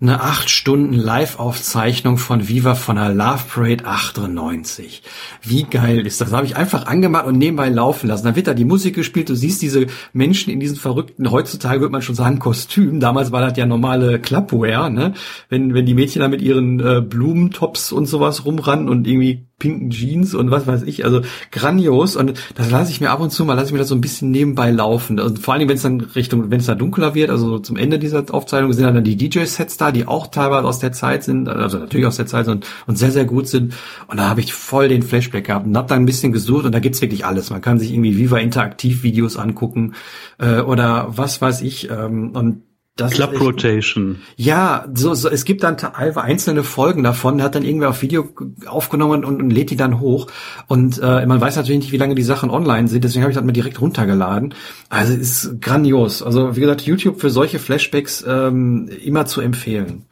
[0.00, 5.02] eine acht Stunden Live-Aufzeichnung von Viva von der Love Parade 98.
[5.42, 6.28] Wie geil ist das?
[6.28, 8.24] Das habe ich einfach angemacht und nebenbei laufen lassen.
[8.24, 11.92] Dann wird da die Musik gespielt, du siehst diese Menschen in diesen verrückten, heutzutage würde
[11.92, 15.14] man schon sagen Kostüm, damals war das ja normale Clubwear, ne?
[15.48, 19.88] Wenn, wenn die Mädchen da mit ihren äh, Blumentops und sowas rumrannten und irgendwie pinken
[19.88, 23.46] Jeans und was weiß ich, also grandios und das lasse ich mir ab und zu
[23.46, 25.18] mal, lasse ich mir das so ein bisschen nebenbei laufen.
[25.18, 27.98] Also vor allem, wenn es dann Richtung, wenn es da dunkler wird, also zum Ende
[27.98, 31.78] dieser Aufzeichnung sind dann die DJ-Sets da, die auch teilweise aus der Zeit sind, also
[31.78, 33.72] natürlich aus der Zeit sind und sehr, sehr gut sind.
[34.06, 36.72] Und da habe ich voll den Flashback gehabt und habe dann ein bisschen gesucht und
[36.72, 37.48] da gibt's wirklich alles.
[37.48, 39.94] Man kann sich irgendwie Viva Interaktiv-Videos angucken
[40.38, 41.88] äh, oder was weiß ich.
[41.90, 42.62] Ähm, und
[42.96, 44.20] das Club Rotation.
[44.36, 48.28] Ja, so, so, es gibt dann einzelne Folgen davon, hat dann irgendwer auf Video
[48.66, 50.28] aufgenommen und, und lädt die dann hoch.
[50.68, 53.36] Und äh, man weiß natürlich nicht, wie lange die Sachen online sind, deswegen habe ich
[53.36, 54.54] das mal direkt runtergeladen.
[54.90, 56.22] Also es ist grandios.
[56.22, 60.06] Also wie gesagt, YouTube für solche Flashbacks ähm, immer zu empfehlen.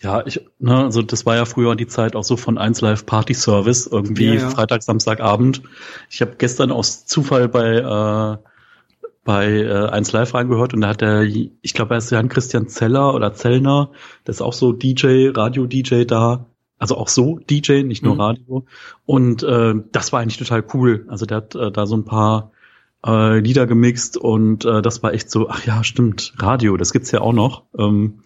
[0.00, 3.04] Ja, ich, ne, also das war ja früher die Zeit auch so von 1 Live
[3.06, 4.50] Party Service, irgendwie ja, ja.
[4.50, 5.62] Freitag, Samstagabend.
[6.08, 8.49] Ich habe gestern aus Zufall bei äh,
[9.30, 12.66] bei äh, 1 Live reingehört und da hat der, ich glaube, er ist Jan Christian
[12.66, 13.90] Zeller oder Zellner,
[14.26, 16.46] der ist auch so DJ, Radio-DJ da,
[16.80, 18.20] also auch so DJ, nicht nur mhm.
[18.20, 18.66] Radio.
[19.06, 21.06] Und äh, das war eigentlich total cool.
[21.06, 22.50] Also der hat äh, da so ein paar
[23.06, 27.12] äh, Lieder gemixt und äh, das war echt so, ach ja, stimmt, Radio, das gibt's
[27.12, 27.62] ja auch noch.
[27.78, 28.24] Ähm,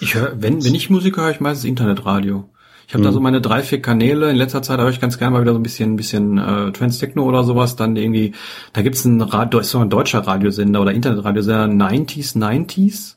[0.00, 2.48] ich höre, wenn, wenn ich Musik höre, höre ich meistens Internetradio.
[2.86, 3.06] Ich habe mhm.
[3.06, 4.30] da so meine drei, vier Kanäle.
[4.30, 6.72] In letzter Zeit habe ich ganz gerne mal wieder so ein bisschen, ein bisschen äh,
[6.72, 7.76] Trans Techno oder sowas.
[7.76, 8.32] Dann irgendwie,
[8.72, 13.16] da gibt's ein Radio, ist so ein deutscher Radiosender oder Internetradiosender, 90s, 90s.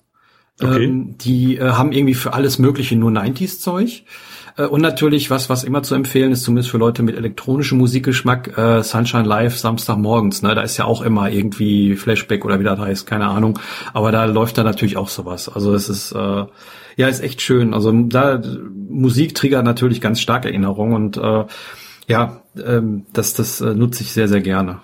[0.62, 0.84] Okay.
[0.84, 3.90] Ähm, die äh, haben irgendwie für alles Mögliche nur 90s Zeug.
[3.90, 4.04] Äh,
[4.66, 8.84] und natürlich, was, was immer zu empfehlen ist, zumindest für Leute mit elektronischem Musikgeschmack, äh,
[8.84, 10.42] Sunshine Live Samstagmorgens.
[10.42, 10.56] Ne?
[10.56, 13.60] Da ist ja auch immer irgendwie Flashback oder wie das heißt, keine Ahnung.
[13.94, 15.50] Aber da läuft da natürlich auch sowas.
[15.50, 16.46] Also es ist äh,
[17.00, 17.74] ja, ist echt schön.
[17.74, 18.42] Also da
[18.90, 21.46] Musik triggert natürlich ganz stark Erinnerungen und äh,
[22.10, 24.82] ja, ähm, das, das äh, nutze ich sehr, sehr gerne.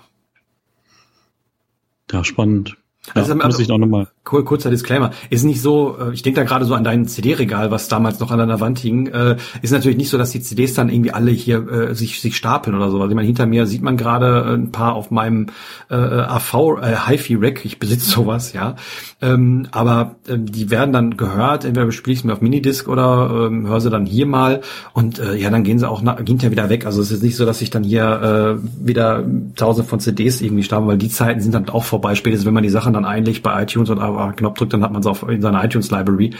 [2.10, 2.76] Ja, spannend.
[3.14, 4.08] Also, ja, muss ich noch mal.
[4.26, 5.12] Kurzer Disclaimer.
[5.30, 8.30] Ist nicht so, äh, ich denke da gerade so an dein CD-Regal, was damals noch
[8.30, 9.06] an deiner Wand hing.
[9.06, 12.36] Äh, ist natürlich nicht so, dass die CDs dann irgendwie alle hier äh, sich, sich
[12.36, 12.96] stapeln oder so.
[12.96, 15.46] Also ich meine, hinter mir sieht man gerade ein paar auf meinem
[15.88, 17.64] äh, AV, äh, HiFi-Rack.
[17.64, 18.76] Ich besitze sowas, ja.
[19.22, 23.46] Ähm, aber ähm, die werden dann gehört, entweder spiele ich es mir auf Minidisc oder
[23.46, 24.60] ähm, höre sie dann hier mal.
[24.92, 26.84] Und äh, ja, dann gehen sie auch nach, ja wieder weg.
[26.84, 29.24] Also es ist nicht so, dass ich dann hier äh, wieder
[29.54, 32.14] tausend von CDs irgendwie stapel, weil die Zeiten sind dann auch vorbei.
[32.14, 34.92] Spätestens, wenn man die Sachen dann einlegt bei iTunes und aber Knopf drückt, dann hat
[34.92, 36.34] man es auf in seiner iTunes Library.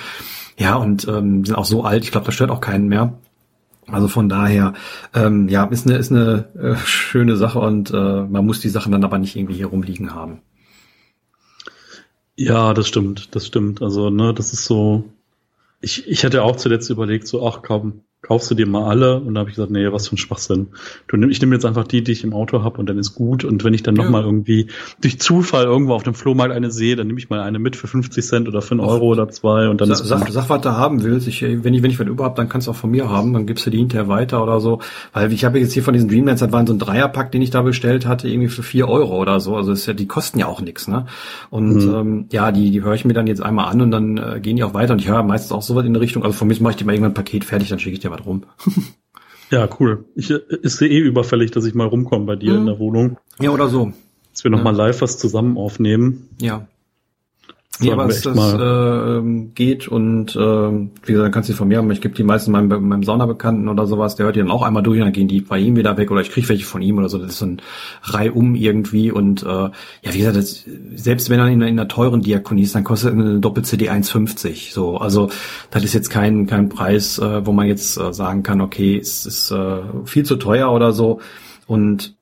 [0.58, 3.14] Ja, und ähm, sind auch so alt, ich glaube, das stört auch keinen mehr.
[3.88, 4.74] Also von daher,
[5.14, 8.90] ähm, ja, ist eine, ist eine äh, schöne Sache und äh, man muss die Sachen
[8.90, 10.40] dann aber nicht irgendwie hier rumliegen haben.
[12.36, 13.80] Ja, das stimmt, das stimmt.
[13.80, 15.04] Also, ne, das ist so.
[15.80, 19.20] Ich, ich hatte auch zuletzt überlegt, so, ach komm, kaufst du dir mal alle?
[19.20, 20.68] Und da habe ich gesagt, nee, was für ein Schwachsinn.
[21.06, 23.14] Du nimm, ich nehme jetzt einfach die, die ich im Auto habe und dann ist
[23.14, 23.44] gut.
[23.44, 24.02] Und wenn ich dann ja.
[24.02, 24.66] nochmal irgendwie
[25.00, 27.86] durch Zufall irgendwo auf dem Flohmarkt eine sehe, dann nehme ich mal eine mit für
[27.86, 30.60] 50 Cent oder für einen Euro oder zwei und dann sag, ist sag, sag, was
[30.60, 31.28] du haben willst.
[31.28, 33.46] Ich, wenn ich, wenn ich was überhaupt, dann kannst du auch von mir haben, dann
[33.46, 34.80] gibst du die hinterher weiter oder so.
[35.12, 37.50] Weil ich habe jetzt hier von diesen Dreamlands, das war so ein Dreierpack, den ich
[37.50, 39.54] da bestellt hatte, irgendwie für vier Euro oder so.
[39.54, 41.06] Also ist ja, die kosten ja auch nichts, ne?
[41.50, 41.94] Und mhm.
[41.94, 44.56] ähm, ja, die, die höre ich mir dann jetzt einmal an und dann äh, gehen
[44.56, 44.94] die auch weiter.
[44.94, 46.24] Und ich höre meistens auch sowas in der Richtung.
[46.24, 48.10] Also von mir mache ich dir mal irgendwann ein Paket fertig, dann schicke ich dir
[48.10, 48.44] was rum.
[49.50, 50.04] ja, cool.
[50.14, 52.60] Ich ist eh überfällig, dass ich mal rumkomme bei dir mhm.
[52.60, 53.18] in der Wohnung.
[53.40, 53.92] Ja, oder so.
[54.32, 54.86] Dass wir nochmal ja.
[54.86, 56.28] live was zusammen aufnehmen.
[56.40, 56.66] Ja.
[57.80, 59.22] Ja, aber es das äh,
[59.54, 61.90] geht und äh, wie gesagt, dann kannst du die von mir haben.
[61.90, 64.82] Ich gebe die meisten meinem, meinem Saunabekannten oder sowas, der hört die dann auch einmal
[64.82, 66.96] durch und dann gehen die bei ihm wieder weg oder ich kriege welche von ihm
[66.96, 67.18] oder so.
[67.18, 67.60] Das ist so ein
[68.02, 69.72] Reihum irgendwie und äh, ja,
[70.04, 70.64] wie gesagt, das,
[70.94, 74.72] selbst wenn er in, in einer teuren Diakonie ist, dann kostet eine Doppel-CD 1,50.
[74.72, 75.28] So, also
[75.70, 79.26] das ist jetzt kein kein Preis, äh, wo man jetzt äh, sagen kann, okay, es
[79.26, 81.20] ist äh, viel zu teuer oder so.
[81.66, 82.15] Und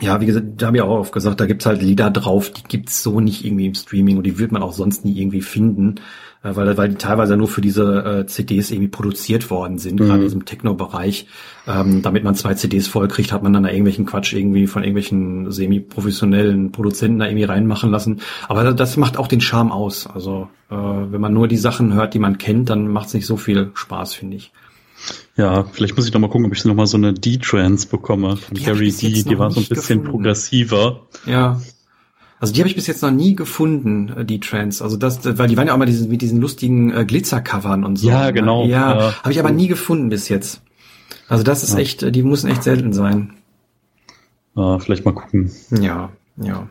[0.00, 2.62] ja, wie gesagt, da habe ich auch oft gesagt, da gibt's halt Lieder drauf, die
[2.62, 5.96] gibt's so nicht irgendwie im Streaming und die wird man auch sonst nie irgendwie finden,
[6.44, 10.04] äh, weil, weil die teilweise nur für diese äh, CDs irgendwie produziert worden sind, mhm.
[10.04, 11.26] gerade in diesem Techno-Bereich.
[11.66, 14.82] Ähm, damit man zwei CDs voll kriegt, hat man dann da irgendwelchen Quatsch irgendwie von
[14.82, 18.20] irgendwelchen semi-professionellen Produzenten da irgendwie reinmachen lassen.
[18.46, 20.06] Aber das macht auch den Charme aus.
[20.06, 23.36] Also äh, wenn man nur die Sachen hört, die man kennt, dann macht's nicht so
[23.36, 24.52] viel Spaß, finde ich.
[25.36, 28.36] Ja, vielleicht muss ich noch mal gucken, ob ich noch mal so eine D-Trance bekomme
[28.36, 29.22] von die Gary D.
[29.22, 30.10] Die war so ein bisschen gefunden.
[30.10, 31.06] progressiver.
[31.26, 31.60] Ja.
[32.40, 34.82] Also die habe ich bis jetzt noch nie gefunden, äh, die Trance.
[34.82, 37.96] Also das, weil die waren ja auch mal diesen, mit diesen lustigen äh, Glitzercovern und
[37.96, 38.08] so.
[38.08, 38.32] Ja, ne?
[38.32, 38.66] genau.
[38.66, 39.22] Ja, ja.
[39.22, 40.62] habe ich aber nie gefunden bis jetzt.
[41.28, 41.80] Also das ist ja.
[41.80, 43.34] echt, äh, die müssen echt selten sein.
[44.54, 45.50] Ja, vielleicht mal gucken.
[45.70, 46.68] Ja, ja.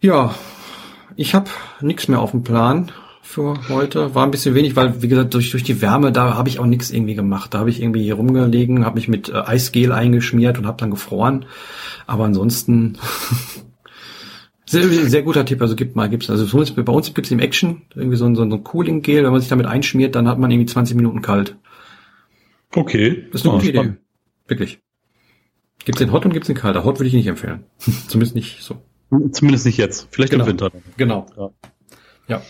[0.00, 0.34] Ja,
[1.16, 2.90] ich habe nichts mehr auf dem Plan
[3.30, 4.14] für heute.
[4.14, 6.66] War ein bisschen wenig, weil, wie gesagt, durch, durch die Wärme, da habe ich auch
[6.66, 7.54] nichts irgendwie gemacht.
[7.54, 10.90] Da habe ich irgendwie hier rumgelegen, habe mich mit äh, Eisgel eingeschmiert und habe dann
[10.90, 11.46] gefroren.
[12.06, 12.98] Aber ansonsten
[14.66, 15.62] sehr, sehr guter Tipp.
[15.62, 18.64] Also gibt mal, gibt's also bei uns gibt's im Action irgendwie so ein, so ein
[18.64, 19.22] Cooling Gel.
[19.22, 21.56] Wenn man sich damit einschmiert, dann hat man irgendwie 20 Minuten kalt.
[22.74, 23.26] Okay.
[23.30, 23.92] Das ist eine oh, gute Idee.
[24.48, 24.80] Wirklich.
[25.84, 26.76] Gibt's den Hot und gibt's den Kalt.
[26.76, 27.64] Hot würde ich nicht empfehlen.
[28.08, 28.82] Zumindest nicht so.
[29.30, 30.08] Zumindest nicht jetzt.
[30.10, 30.44] Vielleicht genau.
[30.44, 30.70] im Winter.
[30.96, 31.26] Genau.
[31.36, 31.50] Ja.
[32.26, 32.42] ja.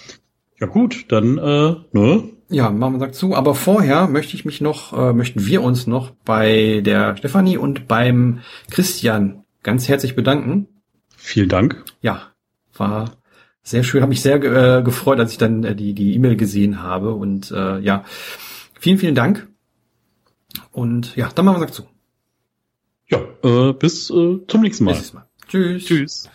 [0.61, 2.29] Ja gut, dann äh, ne?
[2.51, 3.35] Ja, machen wir sagt zu.
[3.35, 7.89] Aber vorher möchte ich mich noch, äh, möchten wir uns noch bei der Stefanie und
[7.89, 8.41] beim
[8.71, 10.69] Christian ganz herzlich bedanken.
[11.17, 11.85] Vielen Dank.
[12.03, 12.23] Ja,
[12.77, 13.13] war
[13.63, 16.83] sehr schön, habe mich sehr äh, gefreut, als ich dann äh, die die E-Mail gesehen
[16.83, 18.05] habe und äh, ja,
[18.79, 19.49] vielen vielen Dank.
[20.73, 21.89] Und ja, dann machen wir sagt zu.
[23.09, 24.93] Ja, äh, bis äh, zum nächsten Mal.
[24.93, 25.27] Nächstes Mal.
[25.49, 25.85] Tschüss.
[25.85, 26.31] Tschüss.